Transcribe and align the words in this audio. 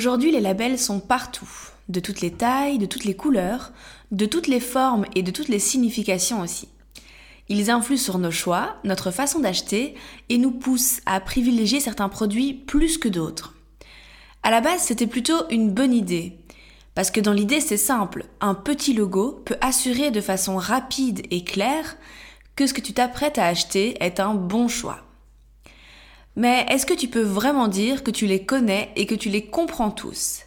Aujourd'hui, 0.00 0.30
les 0.30 0.40
labels 0.40 0.78
sont 0.78 0.98
partout, 0.98 1.50
de 1.90 2.00
toutes 2.00 2.22
les 2.22 2.30
tailles, 2.30 2.78
de 2.78 2.86
toutes 2.86 3.04
les 3.04 3.12
couleurs, 3.12 3.70
de 4.12 4.24
toutes 4.24 4.46
les 4.46 4.58
formes 4.58 5.04
et 5.14 5.22
de 5.22 5.30
toutes 5.30 5.48
les 5.48 5.58
significations 5.58 6.40
aussi. 6.40 6.68
Ils 7.50 7.70
influent 7.70 7.98
sur 7.98 8.16
nos 8.16 8.30
choix, 8.30 8.76
notre 8.82 9.10
façon 9.10 9.40
d'acheter 9.40 9.94
et 10.30 10.38
nous 10.38 10.52
poussent 10.52 11.02
à 11.04 11.20
privilégier 11.20 11.80
certains 11.80 12.08
produits 12.08 12.54
plus 12.54 12.96
que 12.96 13.08
d'autres. 13.08 13.54
À 14.42 14.50
la 14.50 14.62
base, 14.62 14.80
c'était 14.80 15.06
plutôt 15.06 15.46
une 15.50 15.70
bonne 15.70 15.92
idée. 15.92 16.38
Parce 16.94 17.10
que 17.10 17.20
dans 17.20 17.34
l'idée, 17.34 17.60
c'est 17.60 17.76
simple. 17.76 18.24
Un 18.40 18.54
petit 18.54 18.94
logo 18.94 19.42
peut 19.44 19.58
assurer 19.60 20.10
de 20.10 20.22
façon 20.22 20.56
rapide 20.56 21.26
et 21.30 21.44
claire 21.44 21.98
que 22.56 22.66
ce 22.66 22.72
que 22.72 22.80
tu 22.80 22.94
t'apprêtes 22.94 23.36
à 23.36 23.44
acheter 23.44 24.02
est 24.02 24.18
un 24.18 24.32
bon 24.32 24.66
choix. 24.66 25.09
Mais 26.40 26.64
est-ce 26.70 26.86
que 26.86 26.94
tu 26.94 27.08
peux 27.08 27.20
vraiment 27.20 27.68
dire 27.68 28.02
que 28.02 28.10
tu 28.10 28.24
les 28.24 28.46
connais 28.46 28.88
et 28.96 29.04
que 29.04 29.14
tu 29.14 29.28
les 29.28 29.44
comprends 29.44 29.90
tous? 29.90 30.42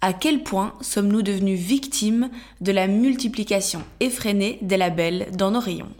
À 0.00 0.14
quel 0.14 0.42
point 0.42 0.72
sommes-nous 0.80 1.20
devenus 1.20 1.60
victimes 1.60 2.30
de 2.62 2.72
la 2.72 2.86
multiplication 2.86 3.82
effrénée 4.00 4.58
des 4.62 4.78
labels 4.78 5.26
dans 5.36 5.50
nos 5.50 5.60
rayons? 5.60 5.92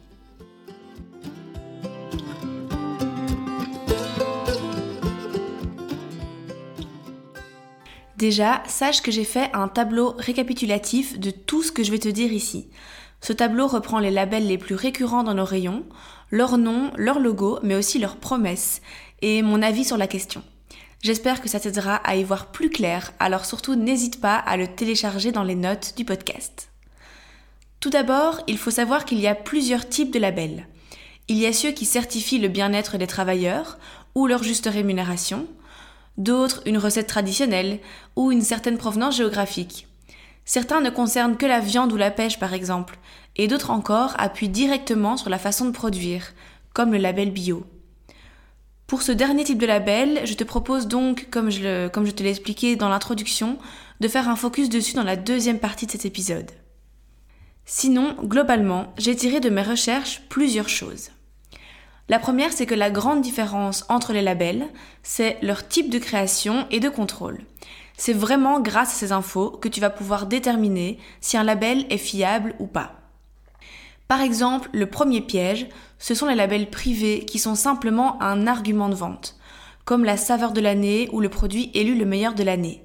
Déjà, 8.17 8.63
sache 8.67 9.03
que 9.03 9.11
j'ai 9.11 9.25
fait 9.25 9.51
un 9.53 9.69
tableau 9.69 10.15
récapitulatif 10.17 11.21
de 11.21 11.31
tout 11.31 11.63
ce 11.63 11.73
que 11.73 11.85
je 11.85 11.91
vais 11.91 11.99
te 11.99 12.09
dire 12.09 12.33
ici. 12.33 12.71
Ce 13.21 13.35
tableau 13.35 13.67
reprend 13.67 13.99
les 13.99 14.11
labels 14.11 14.47
les 14.47 14.57
plus 14.57 14.77
récurrents 14.77 15.25
dans 15.25 15.35
nos 15.35 15.45
rayons, 15.45 15.85
leurs 16.31 16.59
noms, 16.59 16.91
leurs 16.97 17.21
logos, 17.21 17.59
mais 17.63 17.75
aussi 17.75 17.99
leurs 17.99 18.17
promesses, 18.17 18.81
et 19.23 19.43
mon 19.43 19.63
avis 19.63 19.85
sur 19.85 19.97
la 19.97 20.07
question. 20.07 20.43
J'espère 21.03 21.41
que 21.41 21.49
ça 21.49 21.61
t'aidera 21.61 21.97
à 21.97 22.17
y 22.17 22.25
voir 22.25 22.47
plus 22.47 22.71
clair, 22.71 23.13
alors 23.19 23.45
surtout 23.45 23.75
n'hésite 23.75 24.21
pas 24.21 24.37
à 24.37 24.57
le 24.57 24.67
télécharger 24.67 25.31
dans 25.31 25.45
les 25.45 25.55
notes 25.55 25.95
du 25.97 26.05
podcast. 26.05 26.71
Tout 27.81 27.91
d'abord, 27.91 28.41
il 28.47 28.59
faut 28.59 28.71
savoir 28.71 29.05
qu'il 29.05 29.21
y 29.21 29.29
a 29.29 29.35
plusieurs 29.35 29.89
types 29.89 30.13
de 30.13 30.19
labels. 30.19 30.67
Il 31.29 31.37
y 31.37 31.47
a 31.47 31.53
ceux 31.53 31.73
qui 31.73 31.85
certifient 31.85 32.39
le 32.39 32.49
bien-être 32.49 32.99
des 32.99 33.07
travailleurs 33.07 33.79
ou 34.15 34.27
leur 34.27 34.43
juste 34.43 34.67
rémunération, 34.67 35.47
d'autres 36.17 36.63
une 36.67 36.79
recette 36.79 37.07
traditionnelle 37.07 37.81
ou 38.17 38.33
une 38.33 38.43
certaine 38.43 38.79
provenance 38.79 39.17
géographique. 39.17 39.87
Certains 40.45 40.81
ne 40.81 40.91
concernent 40.91 41.37
que 41.37 41.47
la 41.47 41.61
viande 41.61 41.93
ou 41.93 41.97
la 41.97 42.11
pêche 42.11 42.39
par 42.39 42.55
exemple, 42.55 42.99
et 43.37 43.49
d'autres 43.49 43.71
encore 43.71 44.15
appuient 44.19 44.49
directement 44.49 45.17
sur 45.17 45.29
la 45.29 45.39
façon 45.39 45.67
de 45.67 45.73
produire, 45.73 46.33
comme 46.73 46.93
le 46.93 46.99
label 46.99 47.31
bio. 47.31 47.67
Pour 48.87 49.03
ce 49.03 49.11
dernier 49.11 49.43
type 49.43 49.59
de 49.59 49.67
label, 49.67 50.21
je 50.25 50.35
te 50.35 50.45
propose 50.45 50.87
donc, 50.87 51.27
comme 51.31 51.51
je, 51.51 51.89
te 51.89 52.23
l'ai 52.23 52.31
expliqué 52.31 52.77
dans 52.77 52.89
l'introduction, 52.89 53.59
de 53.99 54.07
faire 54.07 54.29
un 54.29 54.37
focus 54.37 54.69
dessus 54.69 54.95
dans 54.95 55.03
la 55.03 55.17
deuxième 55.17 55.59
partie 55.59 55.87
de 55.87 55.91
cet 55.91 56.05
épisode. 56.05 56.53
Sinon, 57.65 58.15
globalement, 58.23 58.95
j'ai 58.97 59.17
tiré 59.17 59.41
de 59.41 59.51
mes 59.51 59.63
recherches 59.63 60.23
plusieurs 60.29 60.69
choses. 60.69 61.11
La 62.09 62.21
première, 62.21 62.53
c'est 62.53 62.67
que 62.67 62.77
la 62.77 62.91
grande 62.91 63.23
différence 63.23 63.85
entre 63.89 64.13
les 64.13 64.23
labels, 64.23 64.69
c'est 65.03 65.39
leur 65.43 65.67
type 65.67 65.91
de 65.91 65.99
création 65.99 66.69
et 66.71 66.79
de 66.79 66.89
contrôle. 66.89 67.41
C'est 67.97 68.13
vraiment 68.13 68.61
grâce 68.61 68.91
à 68.91 68.99
ces 68.99 69.11
infos 69.11 69.51
que 69.51 69.69
tu 69.69 69.81
vas 69.81 69.91
pouvoir 69.91 70.27
déterminer 70.27 71.01
si 71.21 71.37
un 71.37 71.43
label 71.43 71.87
est 71.91 71.99
fiable 71.99 72.55
ou 72.61 72.69
pas. 72.69 72.95
Par 74.07 74.21
exemple, 74.21 74.69
le 74.73 74.87
premier 74.87 75.21
piège, 75.21 75.67
ce 75.99 76.15
sont 76.15 76.27
les 76.27 76.35
labels 76.35 76.71
privés 76.71 77.25
qui 77.25 77.39
sont 77.39 77.55
simplement 77.55 78.21
un 78.23 78.47
argument 78.47 78.89
de 78.89 78.95
vente, 78.95 79.37
comme 79.85 80.05
la 80.05 80.17
saveur 80.17 80.53
de 80.53 80.61
l'année 80.61 81.09
ou 81.13 81.21
le 81.21 81.29
produit 81.29 81.71
élu 81.75 81.97
le 81.97 82.05
meilleur 82.05 82.35
de 82.35 82.43
l'année. 82.43 82.83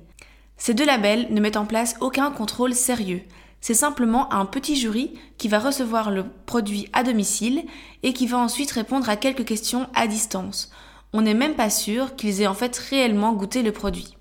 Ces 0.58 0.74
deux 0.74 0.86
labels 0.86 1.28
ne 1.32 1.42
mettent 1.42 1.58
en 1.58 1.66
place 1.66 1.96
aucun 2.00 2.32
contrôle 2.32 2.74
sérieux, 2.74 3.24
c'est 3.62 3.76
simplement 3.76 4.34
un 4.34 4.46
petit 4.46 4.76
jury 4.76 5.14
qui 5.38 5.48
va 5.48 5.60
recevoir 5.60 6.10
le 6.10 6.26
produit 6.48 6.90
à 6.94 7.04
domicile 7.04 7.64
et 8.02 8.12
qui 8.12 8.26
va 8.26 8.40
ensuite 8.40 8.72
répondre 8.72 9.08
à 9.08 9.16
quelques 9.16 9.46
questions 9.46 9.88
à 9.94 10.08
distance. 10.08 10.72
On 11.14 11.22
n'est 11.22 11.36
même 11.36 11.54
pas 11.54 11.70
sûr 11.70 12.16
qu'ils 12.16 12.42
aient 12.42 12.48
en 12.48 12.56
fait 12.56 12.76
réellement 12.76 13.34
goûté 13.34 13.62
le 13.62 13.72
produit. 13.72 14.18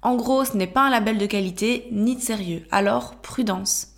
En 0.00 0.16
gros, 0.16 0.44
ce 0.44 0.56
n'est 0.56 0.66
pas 0.66 0.86
un 0.86 0.90
label 0.90 1.18
de 1.18 1.26
qualité 1.26 1.88
ni 1.92 2.16
de 2.16 2.22
sérieux, 2.22 2.64
alors 2.70 3.16
prudence. 3.16 3.88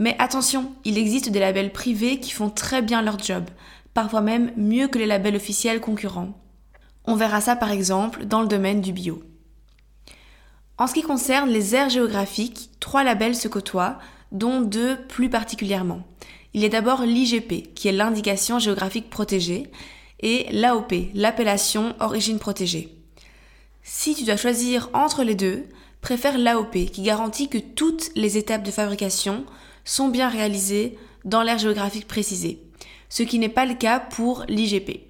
Mais 0.00 0.16
attention, 0.18 0.72
il 0.86 0.96
existe 0.96 1.28
des 1.28 1.40
labels 1.40 1.72
privés 1.72 2.20
qui 2.20 2.30
font 2.30 2.48
très 2.48 2.80
bien 2.80 3.02
leur 3.02 3.18
job, 3.18 3.44
parfois 3.92 4.22
même 4.22 4.50
mieux 4.56 4.88
que 4.88 4.98
les 4.98 5.04
labels 5.04 5.36
officiels 5.36 5.82
concurrents. 5.82 6.40
On 7.04 7.16
verra 7.16 7.42
ça 7.42 7.54
par 7.54 7.70
exemple 7.70 8.24
dans 8.24 8.40
le 8.40 8.48
domaine 8.48 8.80
du 8.80 8.94
bio. 8.94 9.22
En 10.78 10.86
ce 10.86 10.94
qui 10.94 11.02
concerne 11.02 11.50
les 11.50 11.74
aires 11.74 11.90
géographiques, 11.90 12.70
trois 12.80 13.04
labels 13.04 13.36
se 13.36 13.46
côtoient, 13.46 13.98
dont 14.32 14.62
deux 14.62 14.96
plus 15.06 15.28
particulièrement. 15.28 16.00
Il 16.54 16.62
y 16.62 16.64
a 16.64 16.70
d'abord 16.70 17.02
l'IGP, 17.02 17.74
qui 17.74 17.88
est 17.88 17.92
l'indication 17.92 18.58
géographique 18.58 19.10
protégée, 19.10 19.70
et 20.20 20.46
l'AOP, 20.50 20.94
l'appellation 21.12 21.94
origine 22.00 22.38
protégée. 22.38 22.88
Si 23.82 24.14
tu 24.14 24.24
dois 24.24 24.38
choisir 24.38 24.88
entre 24.94 25.24
les 25.24 25.34
deux, 25.34 25.66
préfère 26.00 26.38
l'AOP, 26.38 26.86
qui 26.90 27.02
garantit 27.02 27.50
que 27.50 27.58
toutes 27.58 28.10
les 28.14 28.38
étapes 28.38 28.62
de 28.62 28.70
fabrication 28.70 29.44
sont 29.90 30.08
bien 30.08 30.28
réalisées 30.28 30.96
dans 31.24 31.42
l'aire 31.42 31.58
géographique 31.58 32.06
précisée, 32.06 32.62
ce 33.08 33.24
qui 33.24 33.40
n'est 33.40 33.48
pas 33.48 33.66
le 33.66 33.74
cas 33.74 33.98
pour 33.98 34.44
l'IGP. 34.48 35.08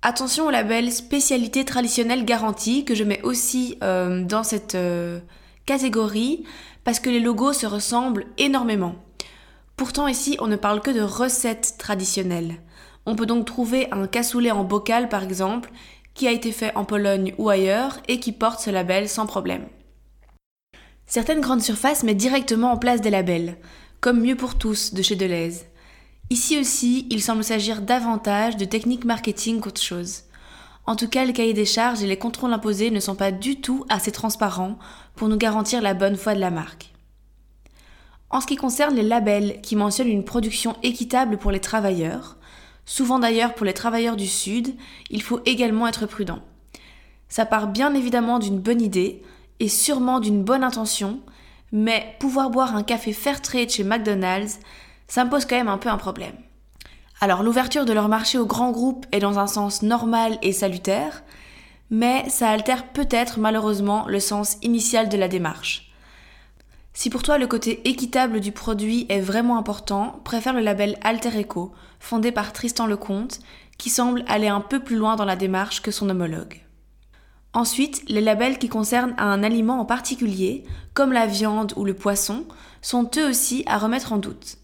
Attention 0.00 0.46
au 0.46 0.50
label 0.50 0.92
spécialité 0.92 1.64
traditionnelle 1.64 2.24
garantie 2.24 2.84
que 2.84 2.94
je 2.94 3.02
mets 3.02 3.20
aussi 3.22 3.78
euh, 3.82 4.22
dans 4.22 4.44
cette 4.44 4.76
euh, 4.76 5.18
catégorie 5.66 6.44
parce 6.84 7.00
que 7.00 7.10
les 7.10 7.18
logos 7.18 7.52
se 7.52 7.66
ressemblent 7.66 8.26
énormément. 8.38 8.94
Pourtant 9.76 10.06
ici 10.06 10.36
on 10.40 10.46
ne 10.46 10.56
parle 10.56 10.80
que 10.80 10.92
de 10.92 11.02
recettes 11.02 11.74
traditionnelles. 11.78 12.60
On 13.06 13.16
peut 13.16 13.26
donc 13.26 13.44
trouver 13.44 13.88
un 13.90 14.06
cassoulet 14.06 14.52
en 14.52 14.62
bocal 14.62 15.08
par 15.08 15.24
exemple 15.24 15.72
qui 16.14 16.28
a 16.28 16.32
été 16.32 16.52
fait 16.52 16.74
en 16.76 16.84
Pologne 16.84 17.34
ou 17.38 17.48
ailleurs 17.48 17.98
et 18.06 18.20
qui 18.20 18.30
porte 18.30 18.60
ce 18.60 18.70
label 18.70 19.08
sans 19.08 19.26
problème. 19.26 19.66
Certaines 21.14 21.42
grandes 21.42 21.60
surfaces 21.60 22.04
mettent 22.04 22.16
directement 22.16 22.72
en 22.72 22.78
place 22.78 23.02
des 23.02 23.10
labels, 23.10 23.58
comme 24.00 24.22
Mieux 24.22 24.34
pour 24.34 24.56
tous 24.56 24.94
de 24.94 25.02
chez 25.02 25.14
Deleuze. 25.14 25.64
Ici 26.30 26.58
aussi, 26.58 27.06
il 27.10 27.20
semble 27.20 27.44
s'agir 27.44 27.82
davantage 27.82 28.56
de 28.56 28.64
techniques 28.64 29.04
marketing 29.04 29.60
qu'autre 29.60 29.82
chose. 29.82 30.22
En 30.86 30.96
tout 30.96 31.08
cas, 31.08 31.26
le 31.26 31.34
cahier 31.34 31.52
des 31.52 31.66
charges 31.66 32.02
et 32.02 32.06
les 32.06 32.16
contrôles 32.16 32.54
imposés 32.54 32.90
ne 32.90 32.98
sont 32.98 33.14
pas 33.14 33.30
du 33.30 33.60
tout 33.60 33.84
assez 33.90 34.10
transparents 34.10 34.78
pour 35.14 35.28
nous 35.28 35.36
garantir 35.36 35.82
la 35.82 35.92
bonne 35.92 36.16
foi 36.16 36.34
de 36.34 36.40
la 36.40 36.50
marque. 36.50 36.94
En 38.30 38.40
ce 38.40 38.46
qui 38.46 38.56
concerne 38.56 38.94
les 38.94 39.02
labels 39.02 39.60
qui 39.60 39.76
mentionnent 39.76 40.08
une 40.08 40.24
production 40.24 40.76
équitable 40.82 41.36
pour 41.36 41.50
les 41.50 41.60
travailleurs, 41.60 42.38
souvent 42.86 43.18
d'ailleurs 43.18 43.52
pour 43.52 43.66
les 43.66 43.74
travailleurs 43.74 44.16
du 44.16 44.28
Sud, 44.28 44.74
il 45.10 45.20
faut 45.20 45.42
également 45.44 45.86
être 45.86 46.06
prudent. 46.06 46.40
Ça 47.28 47.44
part 47.44 47.66
bien 47.66 47.92
évidemment 47.92 48.38
d'une 48.38 48.60
bonne 48.60 48.80
idée 48.80 49.22
et 49.60 49.68
sûrement 49.68 50.20
d'une 50.20 50.44
bonne 50.44 50.64
intention, 50.64 51.20
mais 51.72 52.16
pouvoir 52.20 52.50
boire 52.50 52.76
un 52.76 52.82
café 52.82 53.12
fair 53.12 53.40
trade 53.40 53.70
chez 53.70 53.84
McDonald's, 53.84 54.60
ça 55.08 55.24
me 55.24 55.30
pose 55.30 55.44
quand 55.44 55.56
même 55.56 55.68
un 55.68 55.78
peu 55.78 55.88
un 55.88 55.96
problème. 55.96 56.36
Alors 57.20 57.42
l'ouverture 57.42 57.84
de 57.84 57.92
leur 57.92 58.08
marché 58.08 58.38
aux 58.38 58.46
grands 58.46 58.72
groupes 58.72 59.06
est 59.12 59.20
dans 59.20 59.38
un 59.38 59.46
sens 59.46 59.82
normal 59.82 60.38
et 60.42 60.52
salutaire, 60.52 61.22
mais 61.90 62.28
ça 62.28 62.50
altère 62.50 62.88
peut-être 62.88 63.38
malheureusement 63.38 64.06
le 64.08 64.18
sens 64.20 64.56
initial 64.62 65.08
de 65.08 65.16
la 65.16 65.28
démarche. 65.28 65.92
Si 66.94 67.10
pour 67.10 67.22
toi 67.22 67.38
le 67.38 67.46
côté 67.46 67.88
équitable 67.88 68.40
du 68.40 68.52
produit 68.52 69.06
est 69.08 69.20
vraiment 69.20 69.56
important, 69.56 70.20
préfère 70.24 70.52
le 70.52 70.60
label 70.60 70.98
Alter 71.02 71.40
Eco, 71.40 71.72
fondé 72.00 72.32
par 72.32 72.52
Tristan 72.52 72.86
Lecomte, 72.86 73.40
qui 73.78 73.88
semble 73.88 74.24
aller 74.26 74.48
un 74.48 74.60
peu 74.60 74.80
plus 74.80 74.96
loin 74.96 75.16
dans 75.16 75.24
la 75.24 75.36
démarche 75.36 75.80
que 75.80 75.90
son 75.90 76.10
homologue. 76.10 76.60
Ensuite, 77.54 78.02
les 78.08 78.22
labels 78.22 78.58
qui 78.58 78.68
concernent 78.68 79.14
un 79.18 79.42
aliment 79.42 79.80
en 79.80 79.84
particulier, 79.84 80.64
comme 80.94 81.12
la 81.12 81.26
viande 81.26 81.74
ou 81.76 81.84
le 81.84 81.94
poisson, 81.94 82.46
sont 82.80 83.10
eux 83.18 83.28
aussi 83.28 83.62
à 83.66 83.78
remettre 83.78 84.12
en 84.12 84.18
doute. 84.18 84.56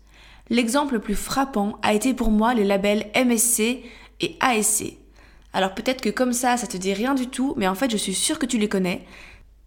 L'exemple 0.51 0.95
le 0.95 1.01
plus 1.01 1.15
frappant 1.15 1.79
a 1.83 1.93
été 1.93 2.15
pour 2.15 2.31
moi 2.31 2.55
les 2.55 2.65
labels 2.65 3.11
MSC 3.15 3.83
et 4.21 4.37
ASC. 4.41 4.95
Alors 5.53 5.75
peut-être 5.75 6.01
que 6.01 6.09
comme 6.09 6.33
ça, 6.33 6.57
ça 6.57 6.67
te 6.67 6.77
dit 6.79 6.95
rien 6.95 7.15
du 7.15 7.27
tout, 7.27 7.53
mais 7.57 7.69
en 7.69 7.75
fait 7.75 7.91
je 7.91 7.97
suis 7.97 8.15
sûre 8.15 8.39
que 8.39 8.47
tu 8.47 8.59
les 8.59 8.69
connais. 8.69 9.05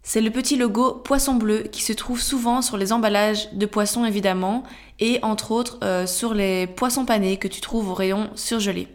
C'est 0.02 0.20
le 0.20 0.30
petit 0.30 0.56
logo 0.56 0.94
poisson 0.94 1.34
bleu 1.34 1.62
qui 1.70 1.82
se 1.82 1.92
trouve 1.92 2.20
souvent 2.20 2.60
sur 2.60 2.76
les 2.76 2.92
emballages 2.92 3.52
de 3.52 3.66
poissons 3.66 4.04
évidemment 4.04 4.64
et 4.98 5.20
entre 5.22 5.52
autres 5.52 5.78
euh, 5.84 6.06
sur 6.06 6.34
les 6.34 6.66
poissons 6.66 7.04
panés 7.04 7.36
que 7.36 7.46
tu 7.46 7.60
trouves 7.60 7.88
au 7.88 7.94
rayon 7.94 8.30
surgelé. 8.34 8.88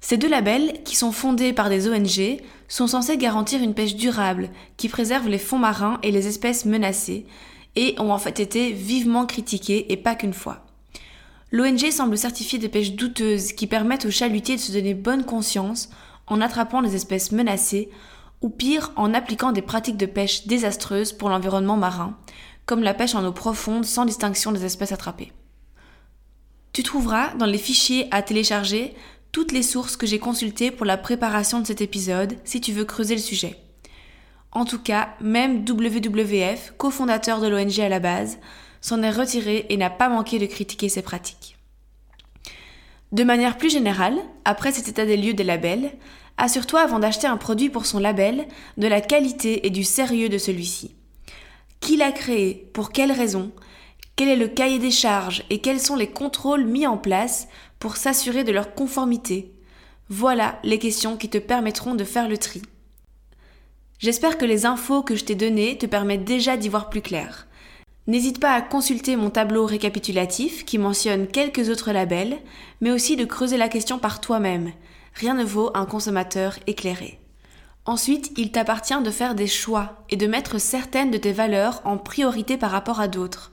Ces 0.00 0.16
deux 0.16 0.28
labels, 0.28 0.82
qui 0.84 0.96
sont 0.96 1.12
fondés 1.12 1.52
par 1.52 1.68
des 1.68 1.88
ONG, 1.88 2.40
sont 2.68 2.86
censés 2.86 3.18
garantir 3.18 3.62
une 3.62 3.74
pêche 3.74 3.96
durable 3.96 4.50
qui 4.76 4.88
préserve 4.88 5.28
les 5.28 5.38
fonds 5.38 5.58
marins 5.58 5.98
et 6.02 6.10
les 6.10 6.26
espèces 6.26 6.64
menacées 6.64 7.26
et 7.76 7.94
ont 7.98 8.10
en 8.10 8.18
fait 8.18 8.40
été 8.40 8.72
vivement 8.72 9.26
critiqués 9.26 9.92
et 9.92 9.96
pas 9.96 10.14
qu'une 10.14 10.32
fois. 10.32 10.66
L'ONG 11.52 11.90
semble 11.90 12.16
certifier 12.16 12.58
des 12.58 12.68
pêches 12.68 12.92
douteuses 12.92 13.52
qui 13.52 13.66
permettent 13.66 14.06
aux 14.06 14.10
chalutiers 14.10 14.56
de 14.56 14.60
se 14.60 14.72
donner 14.72 14.94
bonne 14.94 15.24
conscience 15.24 15.90
en 16.26 16.40
attrapant 16.40 16.80
les 16.80 16.94
espèces 16.94 17.32
menacées 17.32 17.90
ou 18.40 18.48
pire 18.48 18.92
en 18.96 19.12
appliquant 19.12 19.52
des 19.52 19.62
pratiques 19.62 19.96
de 19.96 20.06
pêche 20.06 20.46
désastreuses 20.46 21.12
pour 21.12 21.28
l'environnement 21.28 21.76
marin, 21.76 22.16
comme 22.66 22.82
la 22.82 22.94
pêche 22.94 23.14
en 23.14 23.24
eau 23.24 23.32
profonde 23.32 23.84
sans 23.84 24.04
distinction 24.04 24.52
des 24.52 24.64
espèces 24.64 24.92
attrapées. 24.92 25.32
Tu 26.72 26.84
trouveras 26.84 27.34
dans 27.34 27.46
les 27.46 27.58
fichiers 27.58 28.06
à 28.12 28.22
télécharger 28.22 28.94
toutes 29.32 29.52
les 29.52 29.62
sources 29.62 29.96
que 29.96 30.06
j'ai 30.06 30.18
consultées 30.18 30.70
pour 30.70 30.86
la 30.86 30.96
préparation 30.96 31.60
de 31.60 31.66
cet 31.66 31.80
épisode 31.80 32.36
si 32.44 32.60
tu 32.60 32.72
veux 32.72 32.84
creuser 32.84 33.14
le 33.14 33.20
sujet. 33.20 33.56
En 34.52 34.64
tout 34.64 34.80
cas, 34.80 35.10
même 35.20 35.64
WWF, 35.64 36.74
cofondateur 36.76 37.40
de 37.40 37.46
l'ONG 37.46 37.80
à 37.80 37.88
la 37.88 38.00
base, 38.00 38.38
s'en 38.80 39.02
est 39.02 39.10
retiré 39.10 39.66
et 39.68 39.76
n'a 39.76 39.90
pas 39.90 40.08
manqué 40.08 40.38
de 40.38 40.46
critiquer 40.46 40.88
ces 40.88 41.02
pratiques. 41.02 41.56
De 43.12 43.24
manière 43.24 43.56
plus 43.56 43.70
générale, 43.70 44.18
après 44.44 44.72
cet 44.72 44.88
état 44.88 45.06
des 45.06 45.16
lieux 45.16 45.34
des 45.34 45.44
labels, 45.44 45.92
assure-toi 46.36 46.80
avant 46.80 46.98
d'acheter 46.98 47.26
un 47.26 47.36
produit 47.36 47.68
pour 47.68 47.86
son 47.86 47.98
label 47.98 48.46
de 48.76 48.86
la 48.86 49.00
qualité 49.00 49.66
et 49.66 49.70
du 49.70 49.84
sérieux 49.84 50.28
de 50.28 50.38
celui-ci. 50.38 50.94
Qui 51.80 51.96
l'a 51.96 52.12
créé 52.12 52.70
Pour 52.72 52.90
quelles 52.90 53.12
raisons 53.12 53.52
Quel 54.16 54.28
est 54.28 54.36
le 54.36 54.48
cahier 54.48 54.78
des 54.78 54.90
charges 54.90 55.44
et 55.50 55.60
quels 55.60 55.80
sont 55.80 55.96
les 55.96 56.10
contrôles 56.10 56.64
mis 56.64 56.86
en 56.86 56.98
place 56.98 57.48
pour 57.80 57.96
s'assurer 57.96 58.44
de 58.44 58.52
leur 58.52 58.74
conformité 58.74 59.52
Voilà 60.08 60.60
les 60.62 60.78
questions 60.78 61.16
qui 61.16 61.28
te 61.28 61.38
permettront 61.38 61.96
de 61.96 62.04
faire 62.04 62.28
le 62.28 62.38
tri. 62.38 62.62
J'espère 63.98 64.38
que 64.38 64.44
les 64.44 64.66
infos 64.66 65.02
que 65.02 65.16
je 65.16 65.24
t'ai 65.24 65.34
données 65.34 65.76
te 65.76 65.86
permettent 65.86 66.24
déjà 66.24 66.56
d'y 66.56 66.68
voir 66.68 66.90
plus 66.90 67.00
clair. 67.02 67.48
N'hésite 68.06 68.38
pas 68.38 68.52
à 68.52 68.62
consulter 68.62 69.16
mon 69.16 69.30
tableau 69.30 69.66
récapitulatif 69.66 70.64
qui 70.64 70.78
mentionne 70.78 71.26
quelques 71.26 71.68
autres 71.70 71.92
labels, 71.92 72.38
mais 72.80 72.90
aussi 72.90 73.16
de 73.16 73.24
creuser 73.24 73.56
la 73.56 73.68
question 73.68 73.98
par 73.98 74.20
toi-même. 74.20 74.72
Rien 75.14 75.34
ne 75.34 75.44
vaut 75.44 75.70
un 75.74 75.86
consommateur 75.86 76.58
éclairé. 76.66 77.18
Ensuite, 77.86 78.32
il 78.36 78.52
t'appartient 78.52 79.00
de 79.02 79.10
faire 79.10 79.34
des 79.34 79.46
choix 79.46 80.04
et 80.10 80.16
de 80.16 80.26
mettre 80.26 80.58
certaines 80.58 81.10
de 81.10 81.18
tes 81.18 81.32
valeurs 81.32 81.80
en 81.84 81.96
priorité 81.96 82.58
par 82.58 82.70
rapport 82.70 83.00
à 83.00 83.08
d'autres. 83.08 83.52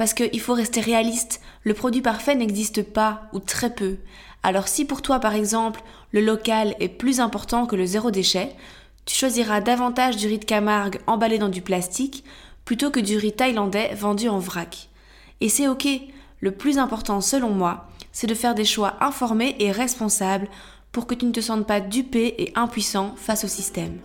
Parce 0.00 0.14
qu'il 0.14 0.40
faut 0.40 0.54
rester 0.54 0.80
réaliste, 0.80 1.42
le 1.62 1.74
produit 1.74 2.00
parfait 2.00 2.34
n'existe 2.34 2.82
pas 2.82 3.24
ou 3.34 3.38
très 3.38 3.68
peu. 3.68 3.98
Alors 4.42 4.66
si 4.66 4.86
pour 4.86 5.02
toi 5.02 5.20
par 5.20 5.34
exemple 5.34 5.82
le 6.10 6.22
local 6.22 6.74
est 6.80 6.88
plus 6.88 7.20
important 7.20 7.66
que 7.66 7.76
le 7.76 7.84
zéro 7.84 8.10
déchet, 8.10 8.56
tu 9.04 9.14
choisiras 9.14 9.60
davantage 9.60 10.16
du 10.16 10.26
riz 10.26 10.38
de 10.38 10.46
Camargue 10.46 11.00
emballé 11.06 11.36
dans 11.36 11.50
du 11.50 11.60
plastique 11.60 12.24
plutôt 12.64 12.90
que 12.90 12.98
du 12.98 13.18
riz 13.18 13.34
thaïlandais 13.34 13.94
vendu 13.94 14.30
en 14.30 14.38
vrac. 14.38 14.88
Et 15.42 15.50
c'est 15.50 15.68
ok, 15.68 15.86
le 16.40 16.50
plus 16.50 16.78
important 16.78 17.20
selon 17.20 17.50
moi, 17.50 17.86
c'est 18.10 18.26
de 18.26 18.34
faire 18.34 18.54
des 18.54 18.64
choix 18.64 18.96
informés 19.02 19.54
et 19.58 19.70
responsables 19.70 20.48
pour 20.92 21.06
que 21.06 21.14
tu 21.14 21.26
ne 21.26 21.32
te 21.32 21.42
sentes 21.42 21.66
pas 21.66 21.82
dupé 21.82 22.36
et 22.38 22.52
impuissant 22.54 23.14
face 23.18 23.44
au 23.44 23.48
système. 23.48 23.98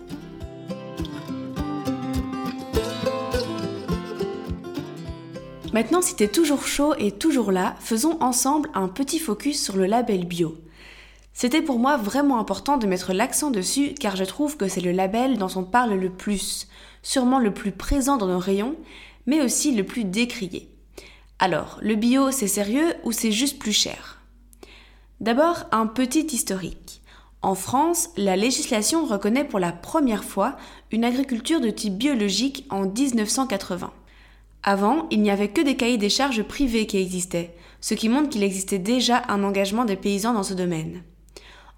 Maintenant, 5.76 6.00
si 6.00 6.16
tu 6.16 6.22
es 6.22 6.28
toujours 6.28 6.66
chaud 6.66 6.94
et 6.96 7.12
toujours 7.12 7.52
là, 7.52 7.74
faisons 7.80 8.16
ensemble 8.22 8.70
un 8.72 8.88
petit 8.88 9.18
focus 9.18 9.62
sur 9.62 9.76
le 9.76 9.84
label 9.84 10.24
bio. 10.24 10.56
C'était 11.34 11.60
pour 11.60 11.78
moi 11.78 11.98
vraiment 11.98 12.38
important 12.38 12.78
de 12.78 12.86
mettre 12.86 13.12
l'accent 13.12 13.50
dessus 13.50 13.92
car 13.92 14.16
je 14.16 14.24
trouve 14.24 14.56
que 14.56 14.68
c'est 14.68 14.80
le 14.80 14.92
label 14.92 15.36
dont 15.36 15.50
on 15.54 15.64
parle 15.64 15.92
le 15.92 16.08
plus, 16.08 16.66
sûrement 17.02 17.38
le 17.38 17.52
plus 17.52 17.72
présent 17.72 18.16
dans 18.16 18.26
nos 18.26 18.38
rayons, 18.38 18.74
mais 19.26 19.42
aussi 19.42 19.74
le 19.74 19.84
plus 19.84 20.04
décrié. 20.04 20.70
Alors, 21.40 21.76
le 21.82 21.94
bio, 21.94 22.30
c'est 22.30 22.48
sérieux 22.48 22.94
ou 23.04 23.12
c'est 23.12 23.30
juste 23.30 23.58
plus 23.58 23.74
cher? 23.74 24.22
D'abord, 25.20 25.64
un 25.72 25.86
petit 25.86 26.24
historique. 26.24 27.02
En 27.42 27.54
France, 27.54 28.08
la 28.16 28.36
législation 28.36 29.04
reconnaît 29.04 29.44
pour 29.44 29.58
la 29.58 29.72
première 29.72 30.24
fois 30.24 30.56
une 30.90 31.04
agriculture 31.04 31.60
de 31.60 31.68
type 31.68 31.98
biologique 31.98 32.64
en 32.70 32.86
1980. 32.86 33.92
Avant, 34.68 35.06
il 35.12 35.22
n'y 35.22 35.30
avait 35.30 35.50
que 35.50 35.60
des 35.60 35.76
cahiers 35.76 35.96
des 35.96 36.08
charges 36.08 36.42
privés 36.42 36.86
qui 36.86 36.98
existaient, 36.98 37.54
ce 37.80 37.94
qui 37.94 38.08
montre 38.08 38.30
qu'il 38.30 38.42
existait 38.42 38.80
déjà 38.80 39.22
un 39.28 39.44
engagement 39.44 39.84
des 39.84 39.94
paysans 39.94 40.32
dans 40.32 40.42
ce 40.42 40.54
domaine. 40.54 41.04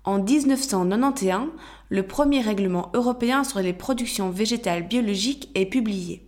En 0.05 0.23
1991, 0.23 1.51
le 1.91 2.03
premier 2.07 2.41
règlement 2.41 2.91
européen 2.95 3.45
sur 3.45 3.61
les 3.61 3.75
productions 3.75 4.31
végétales 4.31 4.89
biologiques 4.89 5.51
est 5.55 5.67
publié. 5.67 6.27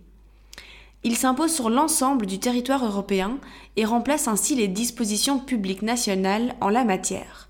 Il 1.03 1.17
s'impose 1.17 1.51
sur 1.51 1.71
l'ensemble 1.71 2.27
du 2.27 2.37
territoire 2.37 2.85
européen 2.85 3.39
et 3.75 3.83
remplace 3.83 4.27
ainsi 4.27 4.53
les 4.53 4.67
dispositions 4.67 5.39
publiques 5.39 5.81
nationales 5.81 6.53
en 6.61 6.69
la 6.69 6.83
matière. 6.83 7.49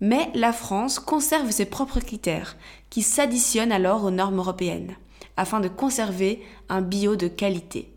Mais 0.00 0.30
la 0.34 0.54
France 0.54 0.98
conserve 0.98 1.50
ses 1.50 1.66
propres 1.66 2.00
critères, 2.00 2.56
qui 2.88 3.02
s'additionnent 3.02 3.70
alors 3.70 4.04
aux 4.04 4.10
normes 4.10 4.38
européennes, 4.38 4.96
afin 5.36 5.60
de 5.60 5.68
conserver 5.68 6.42
un 6.70 6.80
bio 6.80 7.16
de 7.16 7.28
qualité. 7.28 7.92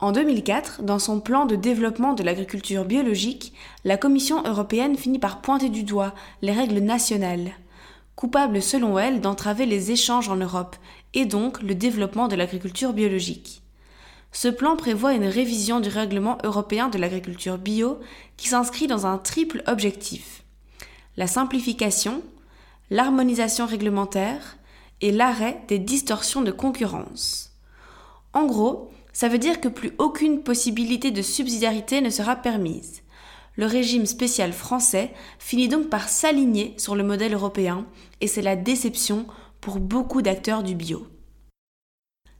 En 0.00 0.12
2004, 0.12 0.82
dans 0.84 1.00
son 1.00 1.18
plan 1.18 1.44
de 1.44 1.56
développement 1.56 2.12
de 2.12 2.22
l'agriculture 2.22 2.84
biologique, 2.84 3.52
la 3.84 3.96
Commission 3.96 4.44
européenne 4.44 4.96
finit 4.96 5.18
par 5.18 5.40
pointer 5.40 5.70
du 5.70 5.82
doigt 5.82 6.14
les 6.40 6.52
règles 6.52 6.78
nationales, 6.78 7.50
coupables 8.14 8.62
selon 8.62 8.96
elle 8.96 9.20
d'entraver 9.20 9.66
les 9.66 9.90
échanges 9.90 10.28
en 10.28 10.36
Europe 10.36 10.76
et 11.14 11.24
donc 11.24 11.60
le 11.62 11.74
développement 11.74 12.28
de 12.28 12.36
l'agriculture 12.36 12.92
biologique. 12.92 13.62
Ce 14.30 14.46
plan 14.46 14.76
prévoit 14.76 15.14
une 15.14 15.26
révision 15.26 15.80
du 15.80 15.88
règlement 15.88 16.38
européen 16.44 16.88
de 16.88 16.98
l'agriculture 16.98 17.58
bio 17.58 17.98
qui 18.36 18.48
s'inscrit 18.48 18.86
dans 18.86 19.06
un 19.06 19.18
triple 19.18 19.64
objectif 19.66 20.44
la 21.16 21.26
simplification, 21.26 22.22
l'harmonisation 22.90 23.66
réglementaire 23.66 24.56
et 25.00 25.10
l'arrêt 25.10 25.60
des 25.66 25.80
distorsions 25.80 26.42
de 26.42 26.52
concurrence. 26.52 27.50
En 28.32 28.46
gros, 28.46 28.92
ça 29.18 29.28
veut 29.28 29.38
dire 29.38 29.60
que 29.60 29.66
plus 29.66 29.90
aucune 29.98 30.44
possibilité 30.44 31.10
de 31.10 31.22
subsidiarité 31.22 32.00
ne 32.00 32.08
sera 32.08 32.36
permise. 32.36 33.02
Le 33.56 33.66
régime 33.66 34.06
spécial 34.06 34.52
français 34.52 35.10
finit 35.40 35.66
donc 35.66 35.88
par 35.88 36.08
s'aligner 36.08 36.72
sur 36.76 36.94
le 36.94 37.02
modèle 37.02 37.34
européen 37.34 37.84
et 38.20 38.28
c'est 38.28 38.42
la 38.42 38.54
déception 38.54 39.26
pour 39.60 39.80
beaucoup 39.80 40.22
d'acteurs 40.22 40.62
du 40.62 40.76
bio. 40.76 41.08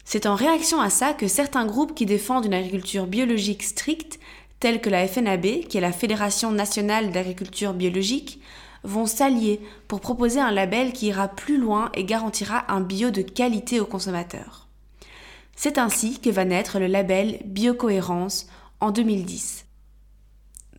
C'est 0.04 0.26
en 0.26 0.36
réaction 0.36 0.80
à 0.80 0.88
ça 0.88 1.14
que 1.14 1.26
certains 1.26 1.66
groupes 1.66 1.96
qui 1.96 2.06
défendent 2.06 2.46
une 2.46 2.54
agriculture 2.54 3.08
biologique 3.08 3.64
stricte, 3.64 4.20
tels 4.60 4.80
que 4.80 4.88
la 4.88 5.08
FNAB, 5.08 5.66
qui 5.68 5.78
est 5.78 5.80
la 5.80 5.90
Fédération 5.90 6.52
nationale 6.52 7.10
d'agriculture 7.10 7.74
biologique, 7.74 8.40
vont 8.84 9.06
s'allier 9.06 9.60
pour 9.88 10.00
proposer 10.00 10.38
un 10.38 10.52
label 10.52 10.92
qui 10.92 11.06
ira 11.06 11.26
plus 11.26 11.58
loin 11.58 11.90
et 11.94 12.04
garantira 12.04 12.72
un 12.72 12.80
bio 12.80 13.10
de 13.10 13.22
qualité 13.22 13.80
aux 13.80 13.84
consommateurs. 13.84 14.67
C'est 15.60 15.76
ainsi 15.76 16.20
que 16.20 16.30
va 16.30 16.44
naître 16.44 16.78
le 16.78 16.86
label 16.86 17.40
Biocohérence 17.44 18.46
en 18.78 18.92
2010. 18.92 19.66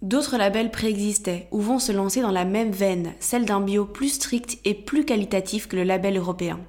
D'autres 0.02 0.38
labels 0.38 0.72
préexistaient 0.72 1.50
ou 1.52 1.60
vont 1.60 1.80
se 1.80 1.92
lancer 1.92 2.22
dans 2.22 2.32
la 2.32 2.46
même 2.46 2.72
veine, 2.72 3.12
celle 3.20 3.44
d'un 3.44 3.60
bio 3.60 3.84
plus 3.84 4.08
strict 4.08 4.58
et 4.64 4.74
plus 4.74 5.04
qualitatif 5.04 5.68
que 5.68 5.76
le 5.76 5.84
label 5.84 6.16
européen. 6.16 6.62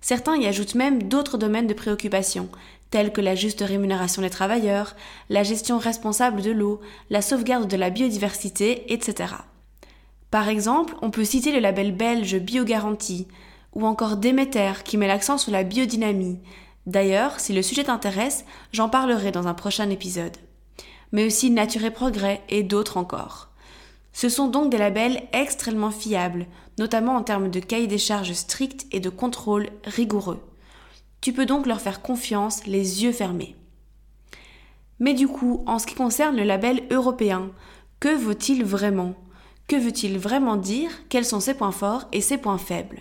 Certains 0.00 0.34
y 0.36 0.48
ajoutent 0.48 0.74
même 0.74 1.04
d'autres 1.04 1.38
domaines 1.38 1.68
de 1.68 1.74
préoccupation, 1.74 2.48
tels 2.90 3.12
que 3.12 3.20
la 3.20 3.36
juste 3.36 3.60
rémunération 3.60 4.20
des 4.20 4.30
travailleurs, 4.30 4.96
la 5.30 5.44
gestion 5.44 5.78
responsable 5.78 6.42
de 6.42 6.50
l'eau, 6.50 6.80
la 7.08 7.22
sauvegarde 7.22 7.68
de 7.68 7.76
la 7.76 7.90
biodiversité, 7.90 8.92
etc. 8.92 9.32
Par 10.32 10.48
exemple, 10.48 10.96
on 11.02 11.12
peut 11.12 11.24
citer 11.24 11.52
le 11.52 11.60
label 11.60 11.92
belge 11.92 12.36
Biogarantie, 12.36 13.28
ou 13.74 13.86
encore 13.86 14.16
Déméter 14.16 14.72
qui 14.84 14.96
met 14.96 15.06
l'accent 15.06 15.38
sur 15.38 15.52
la 15.52 15.62
biodynamie. 15.62 16.40
D'ailleurs, 16.86 17.40
si 17.40 17.52
le 17.52 17.62
sujet 17.62 17.84
t'intéresse, 17.84 18.44
j'en 18.72 18.88
parlerai 18.88 19.30
dans 19.32 19.46
un 19.46 19.54
prochain 19.54 19.88
épisode. 19.90 20.36
Mais 21.12 21.26
aussi 21.26 21.50
Nature 21.50 21.84
et 21.84 21.90
Progrès 21.90 22.42
et 22.48 22.62
d'autres 22.62 22.96
encore. 22.96 23.48
Ce 24.12 24.28
sont 24.28 24.48
donc 24.48 24.70
des 24.70 24.78
labels 24.78 25.22
extrêmement 25.32 25.90
fiables, 25.90 26.46
notamment 26.78 27.16
en 27.16 27.22
termes 27.22 27.50
de 27.50 27.60
cahier 27.60 27.86
des 27.86 27.98
charges 27.98 28.32
stricts 28.32 28.86
et 28.92 29.00
de 29.00 29.10
contrôle 29.10 29.70
rigoureux. 29.84 30.40
Tu 31.20 31.32
peux 31.32 31.46
donc 31.46 31.66
leur 31.66 31.80
faire 31.80 32.02
confiance 32.02 32.66
les 32.66 33.02
yeux 33.02 33.12
fermés. 33.12 33.56
Mais 35.00 35.14
du 35.14 35.26
coup, 35.26 35.64
en 35.66 35.78
ce 35.78 35.86
qui 35.86 35.94
concerne 35.94 36.36
le 36.36 36.44
label 36.44 36.82
européen, 36.90 37.50
que 37.98 38.14
vaut-il 38.14 38.64
vraiment? 38.64 39.14
Que 39.66 39.76
veut-il 39.76 40.18
vraiment 40.18 40.56
dire? 40.56 40.90
Quels 41.08 41.24
sont 41.24 41.40
ses 41.40 41.54
points 41.54 41.72
forts 41.72 42.04
et 42.12 42.20
ses 42.20 42.36
points 42.36 42.58
faibles? 42.58 43.00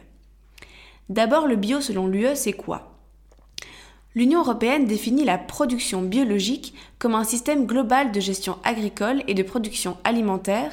D'abord, 1.09 1.45
le 1.45 1.57
bio 1.57 1.81
selon 1.81 2.07
l'UE, 2.07 2.35
c'est 2.35 2.53
quoi? 2.53 2.92
L'Union 4.15 4.41
européenne 4.41 4.85
définit 4.85 5.25
la 5.25 5.39
production 5.39 6.03
biologique 6.03 6.75
comme 6.99 7.15
un 7.15 7.23
système 7.23 7.65
global 7.65 8.11
de 8.11 8.19
gestion 8.19 8.57
agricole 8.63 9.23
et 9.27 9.33
de 9.33 9.41
production 9.41 9.97
alimentaire 10.03 10.71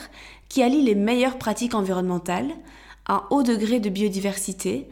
qui 0.50 0.62
allie 0.62 0.82
les 0.82 0.94
meilleures 0.94 1.38
pratiques 1.38 1.75
environnementales, 1.75 2.50
un 3.06 3.23
haut 3.30 3.42
degré 3.42 3.80
de 3.80 3.88
biodiversité, 3.88 4.88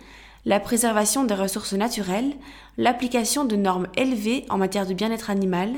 la 0.47 0.61
préservation 0.61 1.25
des 1.25 1.35
ressources 1.35 1.75
naturelles, 1.75 2.33
l'application 2.79 3.45
de 3.45 3.57
normes 3.57 3.89
élevées 3.97 4.47
en 4.49 4.57
matière 4.57 4.87
de 4.87 4.95
bien-être 4.95 5.29
animal 5.29 5.75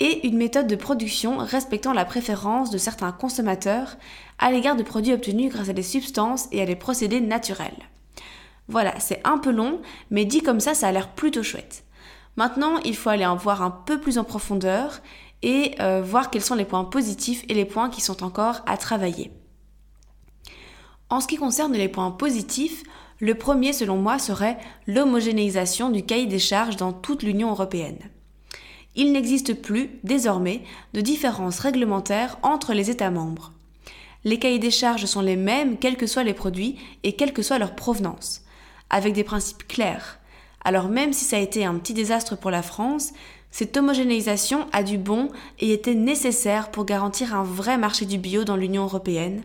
et 0.00 0.26
une 0.26 0.38
méthode 0.38 0.66
de 0.66 0.76
production 0.76 1.36
respectant 1.36 1.92
la 1.92 2.06
préférence 2.06 2.70
de 2.70 2.78
certains 2.78 3.12
consommateurs 3.12 3.98
à 4.38 4.50
l'égard 4.50 4.76
de 4.76 4.82
produits 4.82 5.12
obtenus 5.12 5.52
grâce 5.52 5.68
à 5.68 5.74
des 5.74 5.82
substances 5.82 6.48
et 6.52 6.62
à 6.62 6.66
des 6.66 6.76
procédés 6.76 7.20
naturels. 7.20 7.76
Voilà, 8.68 8.98
c'est 8.98 9.20
un 9.24 9.36
peu 9.36 9.50
long, 9.50 9.80
mais 10.10 10.24
dit 10.24 10.40
comme 10.40 10.60
ça, 10.60 10.72
ça 10.72 10.88
a 10.88 10.92
l'air 10.92 11.08
plutôt 11.08 11.42
chouette. 11.42 11.84
Maintenant, 12.38 12.78
il 12.84 12.94
faut 12.94 13.10
aller 13.10 13.26
en 13.26 13.34
voir 13.34 13.62
un 13.62 13.72
peu 13.72 14.00
plus 14.00 14.16
en 14.16 14.22
profondeur 14.22 15.00
et 15.42 15.74
euh, 15.80 16.02
voir 16.02 16.30
quels 16.30 16.44
sont 16.44 16.54
les 16.54 16.64
points 16.64 16.84
positifs 16.84 17.44
et 17.48 17.54
les 17.54 17.64
points 17.64 17.90
qui 17.90 18.00
sont 18.00 18.22
encore 18.22 18.62
à 18.64 18.76
travailler. 18.76 19.32
En 21.10 21.20
ce 21.20 21.26
qui 21.26 21.34
concerne 21.34 21.72
les 21.72 21.88
points 21.88 22.12
positifs, 22.12 22.84
le 23.18 23.34
premier 23.34 23.72
selon 23.72 23.96
moi 23.96 24.20
serait 24.20 24.56
l'homogénéisation 24.86 25.90
du 25.90 26.04
cahier 26.04 26.26
des 26.26 26.38
charges 26.38 26.76
dans 26.76 26.92
toute 26.92 27.24
l'Union 27.24 27.50
européenne. 27.50 28.08
Il 28.94 29.10
n'existe 29.10 29.60
plus, 29.60 29.98
désormais, 30.04 30.62
de 30.94 31.00
différences 31.00 31.58
réglementaires 31.58 32.38
entre 32.44 32.72
les 32.72 32.88
États 32.88 33.10
membres. 33.10 33.50
Les 34.22 34.38
cahiers 34.38 34.60
des 34.60 34.70
charges 34.70 35.06
sont 35.06 35.22
les 35.22 35.34
mêmes 35.34 35.76
quels 35.76 35.96
que 35.96 36.06
soient 36.06 36.22
les 36.22 36.34
produits 36.34 36.76
et 37.02 37.16
quelle 37.16 37.32
que 37.32 37.42
soit 37.42 37.58
leur 37.58 37.74
provenance 37.74 38.42
avec 38.90 39.12
des 39.12 39.24
principes 39.24 39.66
clairs. 39.66 40.20
Alors 40.62 40.88
même 40.88 41.12
si 41.12 41.24
ça 41.24 41.36
a 41.36 41.40
été 41.40 41.64
un 41.64 41.78
petit 41.78 41.94
désastre 41.94 42.36
pour 42.36 42.50
la 42.50 42.62
France, 42.62 43.12
cette 43.50 43.76
homogénéisation 43.76 44.66
a 44.72 44.82
du 44.82 44.98
bon 44.98 45.28
et 45.58 45.72
était 45.72 45.94
nécessaire 45.94 46.70
pour 46.70 46.84
garantir 46.84 47.34
un 47.34 47.44
vrai 47.44 47.78
marché 47.78 48.04
du 48.04 48.18
bio 48.18 48.44
dans 48.44 48.56
l'Union 48.56 48.84
européenne, 48.84 49.42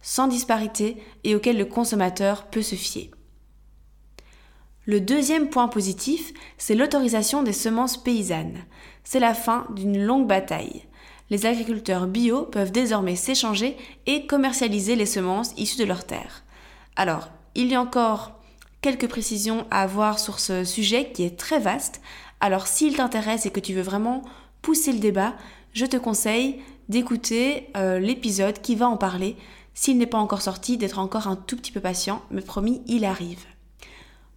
sans 0.00 0.26
disparité 0.26 0.96
et 1.24 1.34
auquel 1.34 1.58
le 1.58 1.64
consommateur 1.64 2.46
peut 2.46 2.62
se 2.62 2.74
fier. 2.74 3.10
Le 4.84 5.00
deuxième 5.00 5.48
point 5.48 5.68
positif, 5.68 6.32
c'est 6.58 6.74
l'autorisation 6.74 7.44
des 7.44 7.52
semences 7.52 8.02
paysannes. 8.02 8.64
C'est 9.04 9.20
la 9.20 9.34
fin 9.34 9.66
d'une 9.76 10.02
longue 10.02 10.26
bataille. 10.26 10.82
Les 11.30 11.46
agriculteurs 11.46 12.08
bio 12.08 12.42
peuvent 12.42 12.72
désormais 12.72 13.14
s'échanger 13.14 13.76
et 14.06 14.26
commercialiser 14.26 14.96
les 14.96 15.06
semences 15.06 15.52
issues 15.56 15.78
de 15.78 15.84
leurs 15.84 16.04
terres. 16.04 16.42
Alors, 16.96 17.30
il 17.54 17.68
y 17.68 17.76
a 17.76 17.80
encore 17.80 18.41
quelques 18.82 19.08
précisions 19.08 19.66
à 19.70 19.82
avoir 19.82 20.18
sur 20.18 20.40
ce 20.40 20.64
sujet 20.64 21.12
qui 21.12 21.22
est 21.22 21.38
très 21.38 21.60
vaste. 21.60 22.02
Alors 22.40 22.66
s'il 22.66 22.96
t'intéresse 22.96 23.46
et 23.46 23.50
que 23.50 23.60
tu 23.60 23.72
veux 23.72 23.82
vraiment 23.82 24.22
pousser 24.60 24.92
le 24.92 24.98
débat, 24.98 25.34
je 25.72 25.86
te 25.86 25.96
conseille 25.96 26.60
d'écouter 26.88 27.68
euh, 27.76 27.98
l'épisode 27.98 28.60
qui 28.60 28.74
va 28.74 28.88
en 28.88 28.96
parler. 28.96 29.36
S'il 29.72 29.96
n'est 29.96 30.06
pas 30.06 30.18
encore 30.18 30.42
sorti, 30.42 30.76
d'être 30.76 30.98
encore 30.98 31.28
un 31.28 31.36
tout 31.36 31.56
petit 31.56 31.72
peu 31.72 31.80
patient, 31.80 32.20
mais 32.30 32.42
promis, 32.42 32.82
il 32.86 33.04
arrive. 33.04 33.44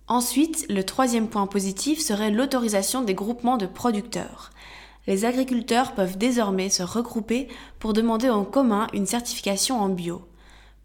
Ensuite, 0.08 0.66
le 0.70 0.84
troisième 0.84 1.28
point 1.28 1.48
positif 1.48 2.00
serait 2.00 2.32
l'autorisation 2.32 3.02
des 3.02 3.16
groupements 3.16 3.58
de 3.58 3.66
producteurs. 3.66 4.52
Les 5.08 5.25
agriculteurs 5.25 5.94
peuvent 5.94 6.18
désormais 6.18 6.70
se 6.70 6.84
regrouper 6.84 7.48
pour 7.80 7.94
demander 7.94 8.30
en 8.30 8.46
commun 8.46 8.88
une 8.94 9.08
certification 9.08 9.80
en 9.82 9.90
bio. 9.90 10.22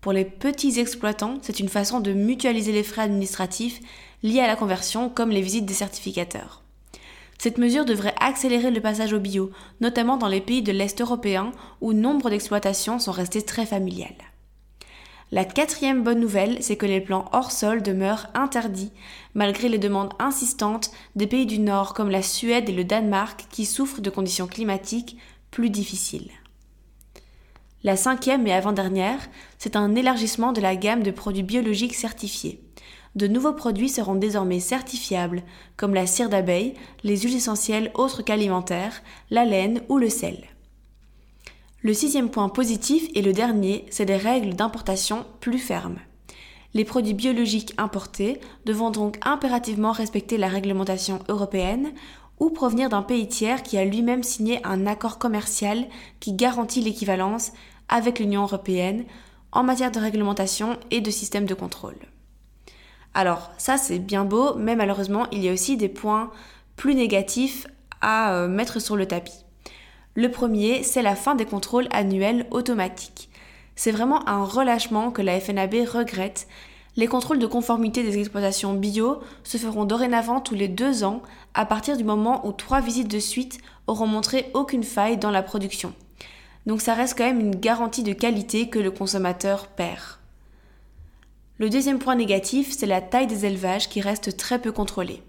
Pour 0.01 0.13
les 0.13 0.25
petits 0.25 0.81
exploitants, 0.81 1.39
c'est 1.43 1.61
une 1.61 1.69
façon 1.69 2.01
de 2.01 2.13
mutualiser 2.13 2.73
les 2.73 2.83
frais 2.83 3.03
administratifs 3.03 3.81
liés 4.23 4.41
à 4.41 4.47
la 4.47 4.57
conversion, 4.57 5.11
comme 5.11 5.31
les 5.31 5.43
visites 5.43 5.67
des 5.67 5.75
certificateurs. 5.75 6.63
Cette 7.37 7.59
mesure 7.59 7.85
devrait 7.85 8.15
accélérer 8.19 8.71
le 8.71 8.81
passage 8.81 9.13
au 9.13 9.21
bio, 9.21 9.51
notamment 9.81 10.17
dans 10.17 10.29
les 10.29 10.41
pays 10.41 10.63
de 10.63 10.73
l'Est 10.73 11.01
européen 11.01 11.53
où 11.81 11.93
nombre 11.93 12.31
d'exploitations 12.31 12.99
sont 12.99 13.13
restées 13.13 13.43
très 13.43 13.67
familiales. 13.67 14.15
La 15.33 15.45
quatrième 15.45 16.03
bonne 16.03 16.19
nouvelle, 16.19 16.59
c'est 16.61 16.77
que 16.77 16.87
les 16.87 17.01
plants 17.01 17.29
hors 17.33 17.53
sol 17.53 17.83
demeurent 17.83 18.27
interdits, 18.35 18.93
malgré 19.35 19.69
les 19.69 19.79
demandes 19.79 20.13
insistantes 20.19 20.91
des 21.15 21.27
pays 21.27 21.47
du 21.47 21.59
Nord 21.59 21.95
comme 21.95 22.11
la 22.11 22.23
Suède 22.23 22.69
et 22.69 22.75
le 22.75 22.85
Danemark 22.85 23.47
qui 23.51 23.65
souffrent 23.65 24.01
de 24.01 24.11
conditions 24.11 24.47
climatiques 24.47 25.17
plus 25.51 25.71
difficiles. 25.71 26.31
La 27.83 27.97
cinquième 27.97 28.47
et 28.47 28.53
avant-dernière, 28.53 29.21
c'est 29.57 29.75
un 29.75 29.95
élargissement 29.95 30.53
de 30.53 30.61
la 30.61 30.77
gamme 30.77 31.03
de 31.03 31.11
produits 31.11 31.43
biologiques 31.43 31.95
certifiés. 31.95 32.61
De 33.15 33.27
nouveaux 33.27 33.55
produits 33.55 33.89
seront 33.89 34.17
désormais 34.17 34.61
certifiables, 34.61 35.43
comme 35.79 35.95
la 35.95 36.07
cire 36.07 36.29
d'abeille, 36.29 36.75
les 37.05 37.17
huiles 37.17 37.37
essentielles 37.37 37.91
autres 37.95 38.23
qu'alimentaires, 38.23 39.03
la 39.31 39.47
laine 39.47 39.81
ou 39.89 39.97
le 39.97 40.11
sel. 40.11 40.45
Le 41.81 41.95
sixième 41.95 42.29
point 42.29 42.51
positif 42.51 43.09
et 43.15 43.23
le 43.23 43.33
dernier, 43.33 43.87
c'est 43.89 44.05
des 44.05 44.19
règles 44.19 44.55
d'importation 44.55 45.25
plus 45.41 45.59
fermes. 45.59 45.99
Les 46.75 46.85
produits 46.85 47.15
biologiques 47.15 47.75
importés 47.79 48.41
devront 48.67 48.91
donc 48.91 49.19
impérativement 49.23 49.91
respecter 49.91 50.37
la 50.37 50.49
réglementation 50.49 51.19
européenne 51.29 51.93
ou 52.41 52.51
provenir 52.51 52.89
d'un 52.89 53.03
pays 53.03 53.29
tiers 53.29 53.63
qui 53.63 53.79
a 53.79 53.85
lui-même 53.85 54.23
signé 54.23 54.61
un 54.65 54.87
accord 54.87 55.19
commercial 55.19 55.87
qui 56.19 56.33
garantit 56.33 56.81
l'équivalence 56.81 57.53
avec 57.89 58.19
l'Union 58.19 58.43
européenne 58.43 59.05
en 59.53 59.63
matière 59.63 59.91
de 59.91 60.01
réglementation 60.01 60.79
et 60.91 61.01
de 61.01 61.11
système 61.11 61.45
de 61.45 61.55
contrôle. 61.55 61.99
Alors 63.15 63.51
ça 63.59 63.77
c'est 63.77 63.99
bien 63.99 64.25
beau, 64.25 64.55
mais 64.55 64.75
malheureusement 64.75 65.27
il 65.33 65.45
y 65.45 65.49
a 65.49 65.53
aussi 65.53 65.77
des 65.77 65.89
points 65.89 66.31
plus 66.77 66.95
négatifs 66.95 67.67
à 68.01 68.33
euh, 68.33 68.49
mettre 68.49 68.81
sur 68.81 68.97
le 68.97 69.07
tapis. 69.07 69.45
Le 70.15 70.31
premier, 70.31 70.83
c'est 70.83 71.03
la 71.03 71.15
fin 71.15 71.35
des 71.35 71.45
contrôles 71.45 71.89
annuels 71.93 72.47
automatiques. 72.51 73.31
C'est 73.77 73.93
vraiment 73.93 74.29
un 74.29 74.45
relâchement 74.45 75.11
que 75.11 75.23
la 75.23 75.39
FNAB 75.41 75.75
regrette 75.87 76.49
les 76.97 77.07
contrôles 77.07 77.39
de 77.39 77.47
conformité 77.47 78.03
des 78.03 78.19
exploitations 78.19 78.75
bio 78.75 79.21
se 79.45 79.59
feront 79.59 79.85
dorénavant 79.85 80.41
tous 80.41 80.55
les 80.55 80.69
deux 80.69 81.05
ans 81.05 81.23
à 81.55 81.65
partir 81.65 81.97
du 81.97 82.05
moment 82.05 82.47
où 82.47 82.53
trois 82.53 82.81
visites 82.81 83.11
de 83.11 83.19
suite 83.19 83.59
auront 83.87 84.07
montré 84.07 84.51
aucune 84.55 84.85
faille 84.85 85.17
dans 85.17 85.31
la 85.31 85.43
production. 85.43 85.93
Donc 86.67 86.81
ça 86.81 86.95
reste 86.95 87.17
quand 87.17 87.25
même 87.25 87.41
une 87.41 87.57
garantie 87.57 88.03
de 88.03 88.13
qualité 88.13 88.69
que 88.69 88.79
le 88.79 88.91
consommateur 88.91 89.69
perd. 89.69 90.19
Le 91.59 91.71
deuxième 91.71 91.99
point 91.99 92.17
négatif, 92.17 92.73
c'est 92.77 92.87
la 92.87 93.01
taille 93.01 93.27
des 93.27 93.45
élevages 93.47 93.89
qui 93.89 94.01
reste 94.01 94.37
très 94.37 94.59
peu 94.59 94.73
contrôlée. 94.73 95.23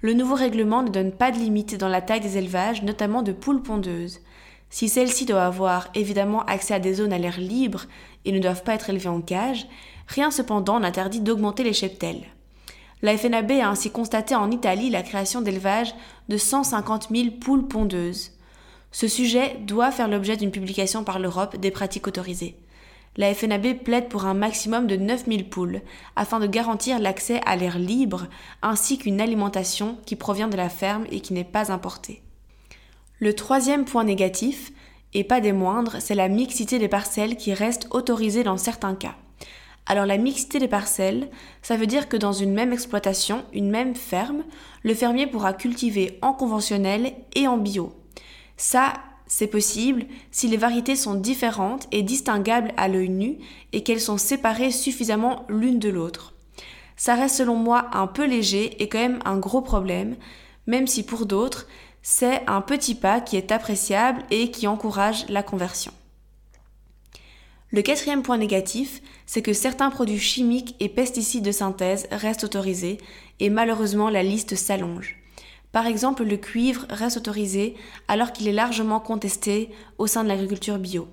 Le 0.00 0.14
nouveau 0.14 0.34
règlement 0.34 0.82
ne 0.82 0.90
donne 0.90 1.12
pas 1.12 1.30
de 1.30 1.38
limite 1.38 1.76
dans 1.76 1.88
la 1.88 2.02
taille 2.02 2.20
des 2.20 2.36
élevages, 2.36 2.82
notamment 2.82 3.22
de 3.22 3.32
poules 3.32 3.62
pondeuses. 3.62 4.20
Si 4.72 4.88
celles-ci 4.88 5.24
doivent 5.24 5.46
avoir 5.46 5.88
évidemment 5.94 6.44
accès 6.46 6.74
à 6.74 6.80
des 6.80 6.94
zones 6.94 7.12
à 7.12 7.18
l'air 7.18 7.38
libre 7.38 7.84
et 8.24 8.32
ne 8.32 8.40
doivent 8.40 8.64
pas 8.64 8.74
être 8.74 8.90
élevées 8.90 9.08
en 9.08 9.20
cage, 9.20 9.68
Rien 10.08 10.30
cependant 10.30 10.80
n'interdit 10.80 11.20
d'augmenter 11.20 11.64
les 11.64 11.72
cheptels. 11.72 12.22
La 13.00 13.16
FNAB 13.16 13.52
a 13.52 13.68
ainsi 13.68 13.90
constaté 13.90 14.34
en 14.34 14.50
Italie 14.50 14.90
la 14.90 15.02
création 15.02 15.40
d'élevages 15.40 15.94
de 16.28 16.36
150 16.36 17.08
000 17.10 17.30
poules 17.40 17.66
pondeuses. 17.66 18.32
Ce 18.92 19.08
sujet 19.08 19.56
doit 19.62 19.90
faire 19.90 20.08
l'objet 20.08 20.36
d'une 20.36 20.50
publication 20.50 21.02
par 21.02 21.18
l'Europe 21.18 21.56
des 21.56 21.70
pratiques 21.70 22.06
autorisées. 22.06 22.56
La 23.16 23.34
FNAB 23.34 23.82
plaide 23.82 24.08
pour 24.08 24.26
un 24.26 24.34
maximum 24.34 24.86
de 24.86 24.96
9000 24.96 25.48
poules, 25.48 25.80
afin 26.14 26.40
de 26.40 26.46
garantir 26.46 26.98
l'accès 26.98 27.40
à 27.44 27.56
l'air 27.56 27.78
libre, 27.78 28.26
ainsi 28.62 28.98
qu'une 28.98 29.20
alimentation 29.20 29.96
qui 30.06 30.16
provient 30.16 30.48
de 30.48 30.56
la 30.56 30.68
ferme 30.68 31.06
et 31.10 31.20
qui 31.20 31.32
n'est 31.32 31.44
pas 31.44 31.72
importée. 31.72 32.22
Le 33.22 33.34
troisième 33.34 33.84
point 33.84 34.02
négatif, 34.02 34.72
et 35.14 35.22
pas 35.22 35.40
des 35.40 35.52
moindres, 35.52 35.98
c'est 36.00 36.16
la 36.16 36.26
mixité 36.26 36.80
des 36.80 36.88
parcelles 36.88 37.36
qui 37.36 37.54
reste 37.54 37.86
autorisée 37.92 38.42
dans 38.42 38.56
certains 38.56 38.96
cas. 38.96 39.14
Alors 39.86 40.06
la 40.06 40.16
mixité 40.16 40.58
des 40.58 40.66
parcelles, 40.66 41.30
ça 41.62 41.76
veut 41.76 41.86
dire 41.86 42.08
que 42.08 42.16
dans 42.16 42.32
une 42.32 42.52
même 42.52 42.72
exploitation, 42.72 43.44
une 43.52 43.70
même 43.70 43.94
ferme, 43.94 44.42
le 44.82 44.92
fermier 44.92 45.28
pourra 45.28 45.52
cultiver 45.52 46.18
en 46.20 46.32
conventionnel 46.32 47.12
et 47.36 47.46
en 47.46 47.58
bio. 47.58 47.92
Ça, 48.56 48.94
c'est 49.28 49.46
possible 49.46 50.06
si 50.32 50.48
les 50.48 50.56
variétés 50.56 50.96
sont 50.96 51.14
différentes 51.14 51.86
et 51.92 52.02
distinguables 52.02 52.72
à 52.76 52.88
l'œil 52.88 53.10
nu 53.10 53.38
et 53.72 53.84
qu'elles 53.84 54.00
sont 54.00 54.18
séparées 54.18 54.72
suffisamment 54.72 55.46
l'une 55.48 55.78
de 55.78 55.90
l'autre. 55.90 56.34
Ça 56.96 57.14
reste 57.14 57.36
selon 57.36 57.54
moi 57.54 57.86
un 57.92 58.08
peu 58.08 58.26
léger 58.26 58.82
et 58.82 58.88
quand 58.88 58.98
même 58.98 59.20
un 59.24 59.38
gros 59.38 59.62
problème, 59.62 60.16
même 60.66 60.88
si 60.88 61.04
pour 61.04 61.24
d'autres, 61.26 61.68
c'est 62.02 62.42
un 62.48 62.60
petit 62.60 62.94
pas 62.94 63.20
qui 63.20 63.36
est 63.36 63.52
appréciable 63.52 64.22
et 64.30 64.50
qui 64.50 64.66
encourage 64.66 65.26
la 65.28 65.42
conversion. 65.42 65.92
Le 67.70 67.80
quatrième 67.80 68.22
point 68.22 68.36
négatif, 68.36 69.00
c'est 69.24 69.40
que 69.40 69.54
certains 69.54 69.90
produits 69.90 70.18
chimiques 70.18 70.76
et 70.78 70.90
pesticides 70.90 71.44
de 71.44 71.52
synthèse 71.52 72.06
restent 72.10 72.44
autorisés 72.44 72.98
et 73.40 73.48
malheureusement 73.48 74.10
la 74.10 74.22
liste 74.22 74.56
s'allonge. 74.56 75.16
Par 75.72 75.86
exemple, 75.86 76.24
le 76.24 76.36
cuivre 76.36 76.86
reste 76.90 77.16
autorisé 77.16 77.74
alors 78.08 78.32
qu'il 78.32 78.46
est 78.46 78.52
largement 78.52 79.00
contesté 79.00 79.70
au 79.96 80.06
sein 80.06 80.22
de 80.22 80.28
l'agriculture 80.28 80.78
bio. 80.78 81.08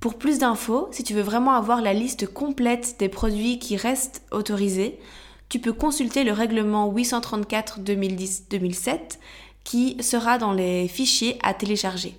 Pour 0.00 0.18
plus 0.18 0.40
d'infos, 0.40 0.88
si 0.90 1.04
tu 1.04 1.14
veux 1.14 1.22
vraiment 1.22 1.52
avoir 1.52 1.80
la 1.80 1.92
liste 1.92 2.26
complète 2.26 2.96
des 2.98 3.08
produits 3.08 3.60
qui 3.60 3.76
restent 3.76 4.22
autorisés, 4.32 4.98
tu 5.48 5.60
peux 5.60 5.72
consulter 5.72 6.24
le 6.24 6.32
règlement 6.32 6.92
834-2010-2007 6.92 9.20
qui 9.64 9.96
sera 10.02 10.38
dans 10.38 10.52
les 10.52 10.88
fichiers 10.88 11.38
à 11.42 11.54
télécharger. 11.54 12.16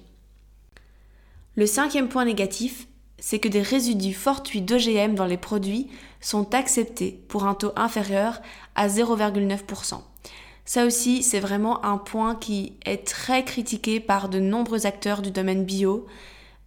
Le 1.56 1.66
cinquième 1.66 2.10
point 2.10 2.26
négatif, 2.26 2.88
c'est 3.20 3.40
que 3.40 3.48
des 3.48 3.62
résidus 3.62 4.14
fortuits 4.14 4.62
d'OGM 4.62 5.16
dans 5.16 5.26
les 5.26 5.38
produits 5.38 5.88
sont 6.20 6.54
acceptés 6.54 7.24
pour 7.28 7.46
un 7.46 7.54
taux 7.54 7.72
inférieur 7.76 8.42
à 8.76 8.88
0,9%. 8.88 10.02
Ça 10.66 10.86
aussi, 10.86 11.24
c'est 11.24 11.40
vraiment 11.40 11.86
un 11.86 11.98
point 11.98 12.36
qui 12.36 12.74
est 12.86 13.06
très 13.06 13.44
critiqué 13.44 14.00
par 14.00 14.30
de 14.30 14.40
nombreux 14.40 14.86
acteurs 14.86 15.22
du 15.22 15.32
domaine 15.32 15.66
bio 15.66 16.08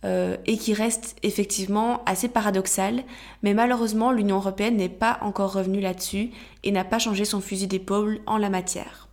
euh, 0.04 0.36
et 0.46 0.58
qui 0.58 0.74
reste 0.74 1.16
effectivement 1.22 2.02
assez 2.04 2.28
paradoxal, 2.28 3.04
mais 3.42 3.54
malheureusement 3.54 4.12
l'Union 4.12 4.36
européenne 4.36 4.76
n'est 4.76 4.88
pas 4.88 5.18
encore 5.22 5.52
revenue 5.52 5.80
là-dessus 5.80 6.30
et 6.62 6.70
n'a 6.72 6.84
pas 6.84 6.98
changé 6.98 7.24
son 7.24 7.40
fusil 7.40 7.66
d'épaule 7.66 8.20
en 8.26 8.36
la 8.36 8.50
matière. 8.50 9.05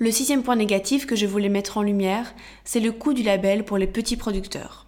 Le 0.00 0.12
sixième 0.12 0.44
point 0.44 0.54
négatif 0.54 1.06
que 1.06 1.16
je 1.16 1.26
voulais 1.26 1.48
mettre 1.48 1.76
en 1.76 1.82
lumière, 1.82 2.32
c'est 2.64 2.78
le 2.78 2.92
coût 2.92 3.14
du 3.14 3.24
label 3.24 3.64
pour 3.64 3.78
les 3.78 3.88
petits 3.88 4.16
producteurs. 4.16 4.86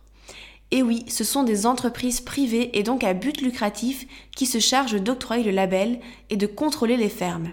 Et 0.71 0.85
oui, 0.85 1.05
ce 1.09 1.25
sont 1.25 1.43
des 1.43 1.67
entreprises 1.67 2.21
privées 2.21 2.79
et 2.79 2.85
donc 2.85 3.03
à 3.03 3.13
but 3.13 3.41
lucratif 3.41 4.07
qui 4.37 4.47
se 4.47 4.61
chargent 4.61 5.01
d'octroyer 5.01 5.43
le 5.43 5.51
label 5.51 5.99
et 6.31 6.37
de 6.37 6.47
contrôler 6.47 6.97
les 6.97 7.09
fermes 7.09 7.51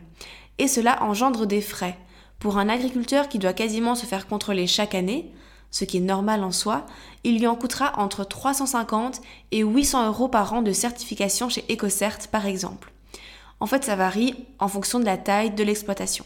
et 0.59 0.67
cela 0.67 1.01
engendre 1.01 1.47
des 1.47 1.61
frais. 1.61 1.97
Pour 2.39 2.59
un 2.59 2.69
agriculteur 2.69 3.27
qui 3.27 3.39
doit 3.39 3.53
quasiment 3.53 3.95
se 3.95 4.05
faire 4.05 4.27
contrôler 4.27 4.67
chaque 4.67 4.93
année, 4.93 5.31
ce 5.71 5.83
qui 5.83 5.97
est 5.97 6.01
normal 6.01 6.43
en 6.43 6.51
soi, 6.51 6.85
il 7.23 7.39
lui 7.39 7.47
en 7.47 7.55
coûtera 7.55 7.93
entre 7.97 8.23
350 8.23 9.21
et 9.51 9.63
800 9.63 10.07
euros 10.07 10.27
par 10.27 10.53
an 10.53 10.61
de 10.61 10.71
certification 10.71 11.49
chez 11.49 11.65
EcoCert 11.71 12.27
par 12.31 12.45
exemple. 12.45 12.93
En 13.59 13.65
fait, 13.65 13.83
ça 13.83 13.95
varie 13.95 14.35
en 14.59 14.67
fonction 14.67 14.99
de 14.99 15.05
la 15.05 15.17
taille 15.17 15.49
de 15.49 15.63
l'exploitation. 15.63 16.23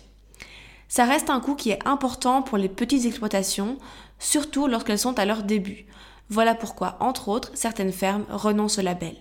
Ça 0.92 1.06
reste 1.06 1.30
un 1.30 1.40
coût 1.40 1.56
qui 1.56 1.70
est 1.70 1.88
important 1.88 2.42
pour 2.42 2.58
les 2.58 2.68
petites 2.68 3.06
exploitations, 3.06 3.78
surtout 4.20 4.68
lorsqu'elles 4.68 5.00
sont 5.00 5.18
à 5.18 5.24
leur 5.24 5.44
début. 5.44 5.86
Voilà 6.28 6.54
pourquoi, 6.54 6.98
entre 7.00 7.30
autres, 7.30 7.50
certaines 7.54 7.94
fermes 7.94 8.26
renoncent 8.30 8.80
au 8.80 8.82
label. 8.82 9.16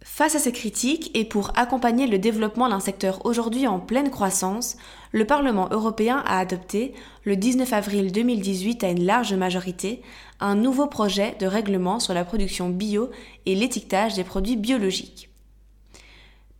Face 0.00 0.36
à 0.36 0.38
ces 0.38 0.52
critiques 0.52 1.10
et 1.14 1.24
pour 1.24 1.50
accompagner 1.56 2.06
le 2.06 2.20
développement 2.20 2.68
d'un 2.68 2.78
secteur 2.78 3.26
aujourd'hui 3.26 3.66
en 3.66 3.80
pleine 3.80 4.10
croissance, 4.10 4.76
le 5.10 5.26
Parlement 5.26 5.66
européen 5.72 6.22
a 6.24 6.38
adopté, 6.38 6.94
le 7.24 7.34
19 7.34 7.72
avril 7.72 8.12
2018 8.12 8.84
à 8.84 8.90
une 8.90 9.04
large 9.04 9.34
majorité, 9.34 10.02
un 10.38 10.54
nouveau 10.54 10.86
projet 10.86 11.34
de 11.40 11.46
règlement 11.46 11.98
sur 11.98 12.14
la 12.14 12.24
production 12.24 12.68
bio 12.68 13.10
et 13.44 13.56
l'étiquetage 13.56 14.14
des 14.14 14.22
produits 14.22 14.56
biologiques. 14.56 15.31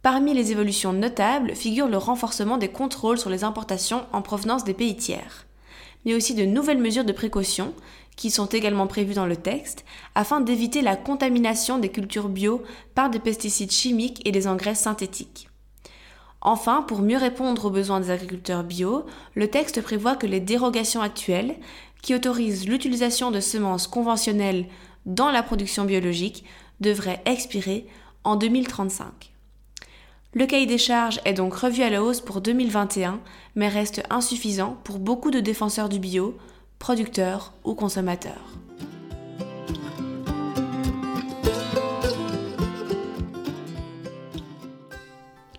Parmi 0.03 0.35
les 0.35 0.51
évolutions 0.51 0.93
notables 0.93 1.55
figure 1.55 1.87
le 1.87 1.97
renforcement 1.97 2.59
des 2.59 2.67
contrôles 2.69 3.19
sur 3.19 3.31
les 3.31 3.45
importations 3.45 4.05
en 4.13 4.21
provenance 4.21 4.65
des 4.65 4.75
pays 4.75 4.97
tiers, 4.97 5.47
mais 6.05 6.15
aussi 6.15 6.35
de 6.35 6.45
nouvelles 6.45 6.81
mesures 6.81 7.05
de 7.05 7.13
précaution 7.13 7.73
qui 8.17 8.31
sont 8.31 8.47
également 8.47 8.89
prévus 8.89 9.15
dans 9.15 9.27
le 9.27 9.37
texte, 9.37 9.85
afin 10.17 10.41
d'éviter 10.41 10.83
la 10.83 10.97
contamination 10.97 11.79
des 11.79 11.89
cultures 11.89 12.29
bio 12.29 12.63
par 12.97 13.11
des 13.11 13.21
pesticides 13.21 13.71
chimiques 13.71 14.21
et 14.27 14.33
des 14.33 14.49
engrais 14.49 14.75
synthétiques. 14.75 15.49
Enfin, 16.41 16.83
pour 16.83 17.01
mieux 17.01 17.17
répondre 17.17 17.65
aux 17.65 17.71
besoins 17.71 18.01
des 18.01 18.11
agriculteurs 18.11 18.65
bio, 18.65 19.07
le 19.37 19.49
texte 19.49 19.81
prévoit 19.81 20.17
que 20.17 20.27
les 20.27 20.41
dérogations 20.41 21.01
actuelles, 21.01 21.55
qui 22.03 22.17
autorisent 22.17 22.69
l'utilisation 22.69 23.31
de 23.31 23.39
semences 23.39 23.87
conventionnelles 23.87 24.67
dans 25.07 25.31
la 25.31 25.45
production 25.45 25.85
biologique, 25.85 26.45
devraient 26.81 27.23
expirer 27.25 27.87
en 28.25 28.35
2035. 28.35 29.32
Le 30.35 30.47
cahier 30.47 30.65
des 30.65 30.79
charges 30.79 31.21
est 31.27 31.35
donc 31.35 31.53
revu 31.53 31.83
à 31.83 31.91
la 31.91 32.03
hausse 32.03 32.23
pour 32.23 32.41
2021, 32.41 33.21
mais 33.55 33.69
reste 33.69 34.03
insuffisant 34.09 34.79
pour 34.83 34.99
beaucoup 34.99 35.31
de 35.31 35.41
défenseurs 35.41 35.91
du 35.91 35.99
bio, 35.99 36.39
producteurs 36.79 37.53
ou 37.65 37.75
consommateurs. 37.75 38.49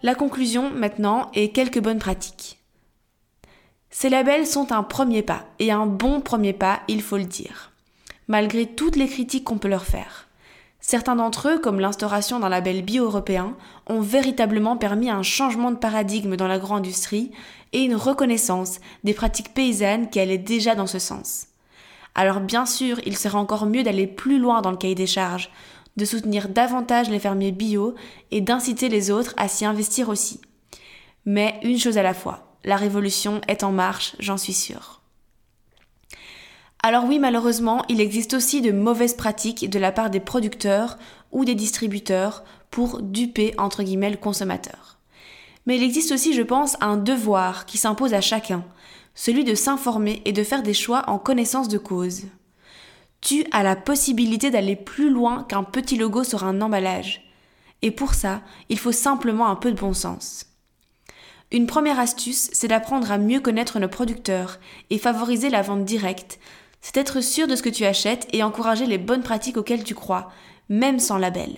La 0.01 0.15
conclusion 0.15 0.71
maintenant 0.71 1.29
est 1.35 1.49
quelques 1.49 1.79
bonnes 1.79 1.99
pratiques. 1.99 2.57
Ces 3.91 4.09
labels 4.09 4.47
sont 4.47 4.71
un 4.71 4.81
premier 4.81 5.21
pas, 5.21 5.45
et 5.59 5.71
un 5.71 5.85
bon 5.85 6.19
premier 6.19 6.51
pas, 6.51 6.81
il 6.87 7.03
faut 7.03 7.17
le 7.17 7.25
dire, 7.25 7.71
malgré 8.27 8.65
toutes 8.65 8.95
les 8.95 9.07
critiques 9.07 9.43
qu'on 9.43 9.59
peut 9.59 9.67
leur 9.67 9.85
faire. 9.85 10.27
Certains 10.85 11.15
d'entre 11.15 11.47
eux, 11.47 11.59
comme 11.59 11.79
l'instauration 11.79 12.41
d'un 12.41 12.49
label 12.49 12.81
bio-européen, 12.81 13.55
ont 13.87 14.01
véritablement 14.01 14.75
permis 14.75 15.09
un 15.09 15.23
changement 15.23 15.71
de 15.71 15.77
paradigme 15.77 16.35
dans 16.35 16.45
l'agro-industrie 16.45 17.31
et 17.71 17.83
une 17.83 17.95
reconnaissance 17.95 18.81
des 19.05 19.13
pratiques 19.13 19.53
paysannes 19.53 20.09
qui 20.09 20.19
allaient 20.19 20.37
déjà 20.37 20.75
dans 20.75 20.85
ce 20.85 20.99
sens. 20.99 21.47
Alors 22.15 22.41
bien 22.41 22.65
sûr, 22.65 22.99
il 23.05 23.15
serait 23.15 23.37
encore 23.37 23.65
mieux 23.65 23.81
d'aller 23.81 24.07
plus 24.07 24.39
loin 24.39 24.61
dans 24.61 24.71
le 24.71 24.77
cahier 24.77 24.93
des 24.93 25.07
charges, 25.07 25.51
de 25.95 26.03
soutenir 26.03 26.49
davantage 26.49 27.09
les 27.09 27.19
fermiers 27.19 27.53
bio 27.53 27.95
et 28.31 28.41
d'inciter 28.41 28.89
les 28.89 29.09
autres 29.09 29.33
à 29.37 29.47
s'y 29.47 29.63
investir 29.63 30.09
aussi. 30.09 30.41
Mais 31.25 31.61
une 31.63 31.79
chose 31.79 31.97
à 31.97 32.03
la 32.03 32.13
fois, 32.13 32.57
la 32.65 32.75
révolution 32.75 33.39
est 33.47 33.63
en 33.63 33.71
marche, 33.71 34.17
j'en 34.19 34.37
suis 34.37 34.51
sûre. 34.51 35.02
Alors 36.85 37.05
oui, 37.05 37.17
malheureusement, 37.17 37.85
il 37.87 38.01
existe 38.01 38.33
aussi 38.33 38.61
de 38.61 38.73
mauvaises 38.73 39.13
pratiques 39.13 39.69
de 39.69 39.79
la 39.79 39.93
part 39.93 40.09
des 40.09 40.19
producteurs 40.19 40.97
ou 41.31 41.45
des 41.45 41.55
distributeurs 41.55 42.43
pour 42.71 43.01
duper 43.01 43.53
entre 43.57 43.83
guillemets 43.83 44.09
le 44.09 44.17
consommateur. 44.17 44.97
Mais 45.65 45.77
il 45.77 45.83
existe 45.83 46.11
aussi, 46.11 46.33
je 46.33 46.41
pense, 46.41 46.75
un 46.81 46.97
devoir 46.97 47.65
qui 47.65 47.77
s'impose 47.77 48.13
à 48.13 48.19
chacun, 48.19 48.65
celui 49.15 49.45
de 49.45 49.55
s'informer 49.55 50.21
et 50.25 50.33
de 50.33 50.43
faire 50.43 50.61
des 50.61 50.73
choix 50.73 51.03
en 51.07 51.19
connaissance 51.19 51.69
de 51.69 51.77
cause. 51.77 52.23
Tu 53.21 53.45
as 53.53 53.63
la 53.63 53.77
possibilité 53.77 54.51
d'aller 54.51 54.75
plus 54.75 55.09
loin 55.09 55.43
qu'un 55.43 55.63
petit 55.63 55.95
logo 55.95 56.25
sur 56.25 56.43
un 56.43 56.59
emballage. 56.59 57.23
Et 57.81 57.91
pour 57.91 58.13
ça, 58.13 58.41
il 58.67 58.77
faut 58.77 58.91
simplement 58.91 59.47
un 59.47 59.55
peu 59.55 59.71
de 59.71 59.79
bon 59.79 59.93
sens. 59.93 60.47
Une 61.49 61.67
première 61.67 61.99
astuce, 61.99 62.49
c'est 62.51 62.67
d'apprendre 62.67 63.09
à 63.09 63.17
mieux 63.17 63.39
connaître 63.39 63.79
nos 63.79 63.87
producteurs 63.87 64.59
et 64.89 64.97
favoriser 64.97 65.49
la 65.49 65.61
vente 65.61 65.85
directe, 65.85 66.39
c'est 66.83 66.97
être 66.97 67.21
sûr 67.21 67.47
de 67.47 67.55
ce 67.55 67.63
que 67.63 67.69
tu 67.69 67.85
achètes 67.85 68.27
et 68.33 68.43
encourager 68.43 68.85
les 68.85 68.97
bonnes 68.97 69.23
pratiques 69.23 69.55
auxquelles 69.55 69.85
tu 69.85 69.95
crois, 69.95 70.29
même 70.67 70.99
sans 70.99 71.17
label. 71.17 71.55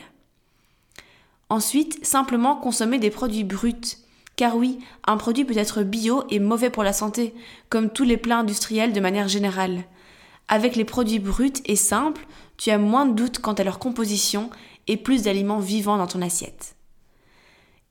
Ensuite, 1.50 2.06
simplement 2.06 2.56
consommer 2.56 3.00
des 3.00 3.10
produits 3.10 3.44
bruts. 3.44 3.98
Car 4.36 4.56
oui, 4.56 4.78
un 5.08 5.18
produit 5.18 5.44
peut 5.44 5.58
être 5.58 5.82
bio 5.82 6.24
et 6.30 6.40
mauvais 6.40 6.70
pour 6.70 6.84
la 6.84 6.94
santé, 6.94 7.34
comme 7.70 7.90
tous 7.90 8.04
les 8.04 8.18
plats 8.18 8.38
industriels 8.38 8.94
de 8.94 9.00
manière 9.00 9.28
générale. 9.28 9.86
Avec 10.48 10.76
les 10.76 10.86
produits 10.86 11.20
bruts 11.20 11.54
et 11.66 11.76
simples, 11.76 12.28
tu 12.58 12.70
as 12.70 12.78
moins 12.78 13.08
de 13.08 13.14
doutes 13.14 13.40
quant 13.40 13.54
à 13.54 13.64
leur 13.64 13.80
composition 13.80 14.52
et 14.88 14.96
plus 14.96 15.24
d'aliments 15.24 15.60
vivants 15.60 15.98
dans 15.98 16.08
ton 16.08 16.22
assiette. 16.22 16.76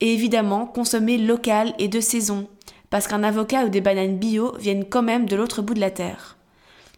Et 0.00 0.14
évidemment, 0.14 0.66
consommer 0.66 1.18
local 1.18 1.74
et 1.80 1.88
de 1.88 1.98
saison, 1.98 2.48
parce 2.90 3.08
qu'un 3.08 3.24
avocat 3.24 3.64
ou 3.64 3.70
des 3.70 3.80
bananes 3.80 4.18
bio 4.18 4.54
viennent 4.56 4.84
quand 4.84 5.02
même 5.02 5.26
de 5.26 5.34
l'autre 5.34 5.62
bout 5.62 5.74
de 5.74 5.80
la 5.80 5.90
terre 5.90 6.33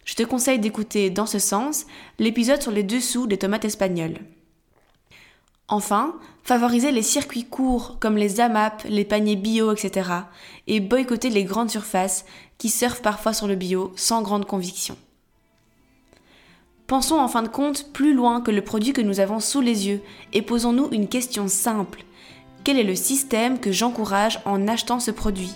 je 0.07 0.15
te 0.15 0.23
conseille 0.23 0.61
d'écouter 0.61 1.11
dans 1.11 1.27
ce 1.27 1.39
sens 1.39 1.85
l'épisode 2.19 2.63
sur 2.63 2.73
les 2.73 2.85
dessous 2.85 3.27
des 3.27 3.37
tomates 3.37 3.67
espagnoles. 3.67 4.19
Enfin, 5.69 6.15
favoriser 6.45 6.93
les 6.93 7.03
circuits 7.03 7.45
courts 7.45 7.99
comme 8.01 8.17
les 8.17 8.41
AMAP, 8.41 8.85
les 8.89 9.05
paniers 9.05 9.37
bio, 9.37 9.73
etc. 9.73 10.11
et 10.69 10.79
boycotter 10.79 11.29
les 11.29 11.43
grandes 11.43 11.71
surfaces 11.71 12.25
qui 12.57 12.71
surfent 12.71 13.03
parfois 13.03 13.33
sur 13.33 13.49
le 13.49 13.57
bio 13.57 13.93
sans 13.97 14.23
grande 14.23 14.47
conviction. 14.47 14.97
Pensons 16.87 17.19
en 17.19 17.27
fin 17.27 17.43
de 17.43 17.49
compte 17.49 17.93
plus 17.93 18.15
loin 18.15 18.41
que 18.41 18.53
le 18.53 18.63
produit 18.63 18.93
que 18.93 19.01
nous 19.01 19.19
avons 19.19 19.41
sous 19.41 19.61
les 19.61 19.89
yeux 19.89 20.01
et 20.33 20.41
posons-nous 20.41 20.89
une 20.93 21.09
question 21.09 21.49
simple. 21.49 22.05
Quel 22.63 22.79
est 22.79 22.85
le 22.85 22.95
système 22.95 23.59
que 23.59 23.73
j'encourage 23.73 24.39
en 24.45 24.69
achetant 24.69 25.01
ce 25.01 25.11
produit? 25.11 25.51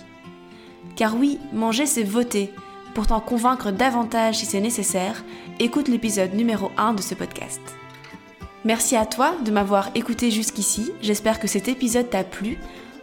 Car 0.97 1.15
oui, 1.15 1.39
manger 1.53 1.85
c'est 1.85 2.03
voter. 2.03 2.51
Pour 2.93 3.07
t'en 3.07 3.21
convaincre 3.21 3.71
davantage 3.71 4.39
si 4.39 4.45
c'est 4.45 4.59
nécessaire, 4.59 5.23
écoute 5.59 5.87
l'épisode 5.87 6.33
numéro 6.33 6.71
1 6.77 6.93
de 6.93 7.01
ce 7.01 7.15
podcast. 7.15 7.61
Merci 8.65 8.97
à 8.97 9.05
toi 9.05 9.33
de 9.45 9.51
m'avoir 9.51 9.91
écouté 9.95 10.29
jusqu'ici, 10.29 10.91
j'espère 11.01 11.39
que 11.39 11.47
cet 11.47 11.69
épisode 11.69 12.09
t'a 12.09 12.25
plu. 12.25 12.57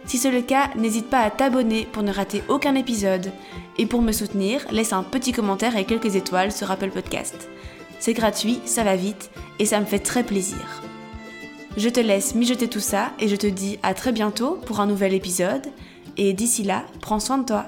Si 0.05 0.19
c'est 0.19 0.29
le 0.29 0.43
cas, 0.43 0.69
n'hésite 0.75 1.09
pas 1.09 1.21
à 1.21 1.31
t'abonner 1.31 1.87
pour 1.91 2.03
ne 2.03 2.13
rater 2.13 2.43
aucun 2.49 2.75
épisode. 2.75 3.31
Et 3.79 3.87
pour 3.87 4.03
me 4.03 4.11
soutenir, 4.11 4.63
laisse 4.71 4.93
un 4.93 5.03
petit 5.03 5.31
commentaire 5.31 5.75
et 5.75 5.85
quelques 5.85 6.15
étoiles 6.15 6.51
sur 6.51 6.69
Apple 6.69 6.91
Podcast. 6.91 7.49
C'est 7.99 8.13
gratuit, 8.13 8.59
ça 8.65 8.83
va 8.83 8.95
vite 8.95 9.31
et 9.57 9.65
ça 9.65 9.79
me 9.79 9.85
fait 9.85 9.99
très 9.99 10.23
plaisir. 10.23 10.83
Je 11.77 11.89
te 11.89 11.99
laisse 11.99 12.35
mijoter 12.35 12.67
tout 12.67 12.79
ça 12.79 13.11
et 13.19 13.27
je 13.27 13.35
te 13.35 13.47
dis 13.47 13.79
à 13.81 13.95
très 13.95 14.11
bientôt 14.11 14.59
pour 14.67 14.81
un 14.81 14.85
nouvel 14.85 15.13
épisode. 15.13 15.65
Et 16.15 16.33
d'ici 16.33 16.63
là, 16.63 16.85
prends 17.01 17.19
soin 17.19 17.39
de 17.39 17.45
toi. 17.45 17.65